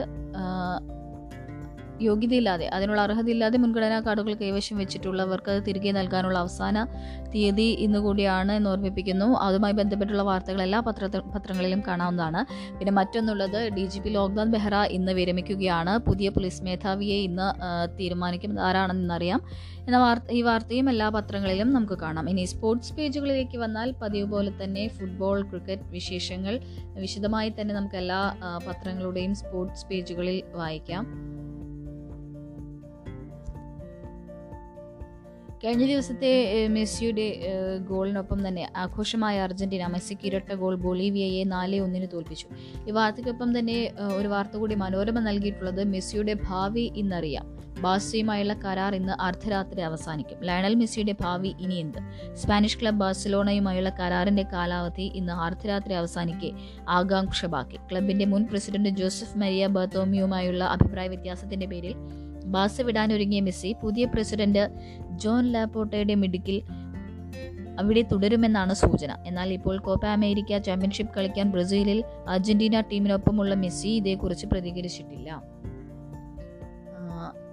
യോഗ്യതയില്ലാതെ 2.01 2.67
അതിനുള്ള 2.67 3.01
അർഹതയില്ലാതെ 3.01 3.59
മുൻഗണനാ 3.59 4.01
കാർഡുകൾ 4.01 4.35
കൈവശം 4.35 4.79
വെച്ചിട്ടുള്ളവർക്ക് 4.79 5.51
അത് 5.51 5.63
തിരികെ 5.67 5.93
നൽകാനുള്ള 5.93 6.39
അവസാന 6.39 6.85
തീയതി 7.35 7.63
ഇന്ന് 7.63 7.99
കൂടിയാണ് 7.99 8.53
എന്ന് 8.53 8.71
ഓർമ്മിപ്പിക്കുന്നു. 8.71 9.25
അതുമായി 9.25 9.75
ബന്ധപ്പെട്ടുള്ള 9.75 10.23
വാർത്തകൾ 10.23 10.63
എല്ലാ 10.63 10.81
പത്ര 10.81 11.07
പത്രങ്ങളിലും 11.07 11.83
കാണാവുന്നതാണ്. 11.89 12.47
പിന്നെ 12.79 12.93
മറ്റൊന്നുള്ളത് 12.93 13.69
D 13.69 13.85
G 13.85 14.01
P 14.01 14.09
Loknath 14.09 14.49
Behra 14.49 14.75
ഇന്ന് 14.75 15.13
വിരമിക്കുകയാണ്. 15.13 15.99
പുതിയ 15.99 16.29
പോലീസ് 16.29 16.63
മേധാവിയെ 16.63 17.17
ഇന്ന് 17.17 17.49
തീരുമാനിക്കും 18.01 18.61
ആരാണെന്നറിയാം 18.61 19.41
എന്ന 19.87 19.99
വാർത്ത 19.99 20.33
ഈ 20.33 20.43
വാർത്തയും 20.43 20.91
എല്ലാ 20.91 21.09
പത്രങ്ങളിലും 21.09 21.73
നമുക്ക് 21.73 21.95
കാണാം. 21.95 22.31
ഇനി 22.31 22.45
സ്പോർട്സ് 22.45 22.95
പേജുകളിലേക്ക് 22.95 23.59
വന്നാൽ 23.59 23.95
പതിവ് 24.03 24.31
പോലെ 24.31 24.65
തന്നെ 24.65 24.89
ഫുട്ബോൾ 24.89 25.43
ക്രിക്കറ്റ് 25.43 25.83
വിശേഷങ്ങൾ 25.91 26.61
വിശദമായി 26.99 27.53
തന്നെ 27.61 27.75
നമുക്ക് 27.75 27.97
എല്ലാ 27.97 28.37
പത്രങ്ങളുടെയും 28.67 29.35
സ്പോർട്സ് 29.35 29.87
പേജുകളിൽ 29.87 30.43
വായിക്കാം. 30.55 31.35
കഴിഞ്ഞ 35.65 35.85
ദിവസത്തെ 35.87 36.31
മെസ്സിയുടെ 36.69 37.27
ഗോളിനൊപ്പം 37.91 38.49
തന്നെ 38.49 38.65
ആഘോഷമായ 38.77 39.41
അർജന്റീന 39.41 39.87
മെസ്സിക്ക് 39.87 40.27
ഇരട്ട 40.27 40.55
ഗോൾ 40.55 40.75
ബൊളീവിയയെ 40.77 41.45
നാല് 41.45 41.77
ഒന്നിന് 41.81 42.09
തോൽപ്പിച്ചു. 42.13 42.47
ഈ 42.89 42.91
വാർത്തയ്ക്കൊപ്പം 42.91 43.59
തന്നെ 43.59 43.77
ഒരു 44.17 44.29
വാർത്ത 44.29 44.57
കൂടി 44.57 44.75
മനോരമ 44.75 45.19
നൽകിയിട്ടുള്ളത് 45.19 45.85
മെസ്സിയുടെ 45.85 46.35
ഭാവി 46.49 46.93
ഇന്നറിയാം. 46.97 47.47
ബാഴ്സയുമായുള്ള 47.83 48.55
കരാർ 48.55 48.95
ഇന്ന് 48.95 49.13
അർദ്ധരാത്രി 49.21 49.81
അവസാനിക്കും. 49.81 50.39
ലയണൽ 50.41 50.75
മെസ്സിയുടെ 50.75 51.15
ഭാവി 51.21 51.53
ഇനി 51.61 51.75
എന്ത്? 51.75 51.99
സ്പാനിഷ് 52.35 52.79
ക്ലബ് 52.81 53.01
ബാഴ്സലോണയുമായുള്ള 53.01 53.91
കരാറിന്റെ 54.01 54.45
കാലാവധി 54.53 55.07
ഇന്ന് 55.21 55.33
അർദ്ധരാത്രി 55.33 55.93
അവസാനിക്കെ 55.93 56.53
ആകാംക്ഷ 56.89 57.45
ബാക്കി. 57.47 57.77
ക്ലബിന്റെ 57.91 58.25
മുൻ 58.25 58.45
പ്രസിഡന്റ് 58.51 58.89
ജോസഫ് 58.89 59.39
മരിയ 59.39 59.67
ബർത്തോമിയുമായുള്ള 59.67 60.65
അഭിപ്രായ 60.65 61.09
വ്യത്യാസത്തിന്റെ 61.09 61.67
പേരിൽ 61.67 61.95
ബാസ 62.45 62.81
വിടാനൊരുങ്ങിയ 62.81 63.41
മെസ്സി 63.41 63.73
പുതിയ 63.83 64.05
പ്രസിഡന്റ് 64.05 64.69
ജോൺ 65.11 65.53
ലാപ്പോട്ടയുടെ 65.53 66.15
മിടുക്കിൽ 66.15 66.63
അവിടെ 67.79 68.03
തുടരുമെന്നാണ് 68.03 68.75
സൂചന. 68.75 69.17
എന്നാൽ 69.27 69.53
ഇപ്പോൾ 69.53 69.79
കോപ്പ 69.79 70.07
അമേരിക്ക 70.07 70.59
ചാമ്പ്യൻഷിപ്പ് 70.59 71.15
കളിക്കാൻ 71.15 71.51
ബ്രസീലിൽ 71.51 72.05
അർജന്റീന 72.29 72.81
ടീമിനൊപ്പമുള്ള 72.81 73.55
മെസ്സി 73.55 73.89
ഇതേക്കുറിച്ച് 73.89 74.47
പ്രതികരിച്ചിട്ടില്ല. 74.47 75.55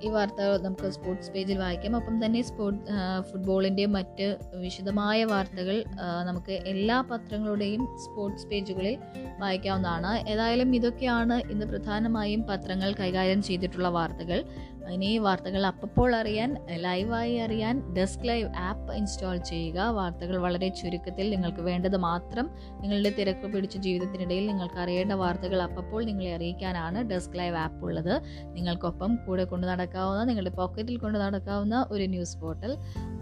ഈ 0.04 0.10
വാർത്ത 0.10 0.42
നമുക്ക് 0.62 0.90
സ്പോർട്സ് 0.90 1.32
പേജിൽ 1.32 1.58
വായിക്കാം. 1.58 1.96
ഒപ്പം 1.96 2.26
തന്നെ 2.26 2.42
സ്പോർട്സ് 2.42 3.32
ഫുട്ബോളിന്റെ 3.32 3.86
മറ്റ് 3.86 4.38
വിശദമായ 4.56 5.24
വാർത്തകൾ 5.24 5.84
നമുക്ക് 6.26 6.52
എല്ലാ 6.52 7.02
പത്രങ്ങളുടെയും 7.02 7.88
സ്പോർട്സ് 8.06 8.48
പേജുകളിൽ 8.48 8.98
വായിക്കാവുന്നതാണ്. 9.40 10.30
ഏതായാലും 10.30 10.76
ഇതൊക്കെയാണ് 10.76 11.52
ഇന്ന് 11.52 11.66
പ്രധാനമായും 11.66 12.44
പത്രങ്ങൾ 12.44 12.94
കൈകാര്യം 12.94 13.44
ചെയ്തിട്ടുള്ള 13.44 13.88
വാർത്തകൾ. 13.88 14.44
ഇനി 14.90 15.18
വാർത്തകൾ 15.18 15.66
അപ്പോൾ 15.66 16.16
അറിയാൻ 16.16 16.66
ലൈവായി 16.70 17.36
അറിയാൻ 17.36 17.94
ഡെസ്ക് 17.94 18.28
ലൈവ് 18.28 18.50
ആപ്പ് 18.58 18.94
ഇൻസ്റ്റാൾ 18.94 19.38
ചെയ്യുക. 19.38 19.80
വാർത്തകൾ 19.80 20.38
വളരെ 20.38 20.68
ചുരുക്കത്തിൽ 20.68 21.30
നിങ്ങൾക്ക് 21.30 21.62
വേണ്ടത് 21.62 21.98
മാത്രം 21.98 22.50
നിങ്ങളുടെ 22.82 23.10
തിരക്ക് 23.10 23.54
പിടിച്ച 23.54 23.78
ജീവിതത്തിനിടയിൽ 23.78 24.48
നിങ്ങൾക്ക് 24.48 24.80
അറിയേണ്ട 24.80 25.12
വാർത്തകൾ 25.12 25.62
അപ്പോൾ 25.62 26.04
നിങ്ങളെ 26.04 26.36
അറിയിക്കാനാണ് 26.36 27.10
ഡെസ്ക് 27.10 27.38
ലൈവ് 27.38 27.56
ആപ്പ് 27.56 27.86
ഉള്ളത്. 27.86 28.22
നിങ്ങൾക്കൊപ്പം 28.46 29.20
കൂടെ 29.28 29.44
കൊണ്ടു 29.44 29.68
നടക്കാവുന്ന 29.68 30.24
നിങ്ങളുടെ 30.24 30.50
പോക്കറ്റിൽ 30.50 30.98
കൊണ്ട് 30.98 31.20
നടക്കാവുന്ന 31.20 31.86
ഒരു 31.90 32.04
ന്യൂസ് 32.04 32.38
പോർട്ടൽ. 32.38 32.78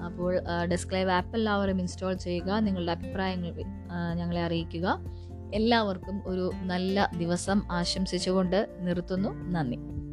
അപ്പോൾ 0.06 0.40
ഡെസ്ക് 0.72 0.94
ലൈവ് 0.94 1.12
ആപ്പ് 1.12 1.36
എല്ലാവരും 1.36 1.80
ഇൻസ്റ്റാൾ 1.80 2.14
ചെയ്യുക. 2.14 2.52
നിങ്ങളുടെ 2.52 2.92
അഭിപ്രായങ്ങൾ 2.92 3.64
ഞങ്ങളെ 4.14 4.44
അറിയിക്കുക. 4.44 5.00
എല്ലാവർക്കും 5.54 6.22
ഒരു 6.26 6.52
നല്ല 6.64 7.10
ദിവസം 7.18 7.62
ആശംസിച്ചുകൊണ്ട് 7.72 8.68
നിർത്തുന്നു. 8.80 9.30
നന്ദി. 9.30 10.09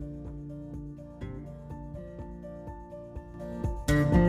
Thank 3.87 4.14
you. 4.16 4.25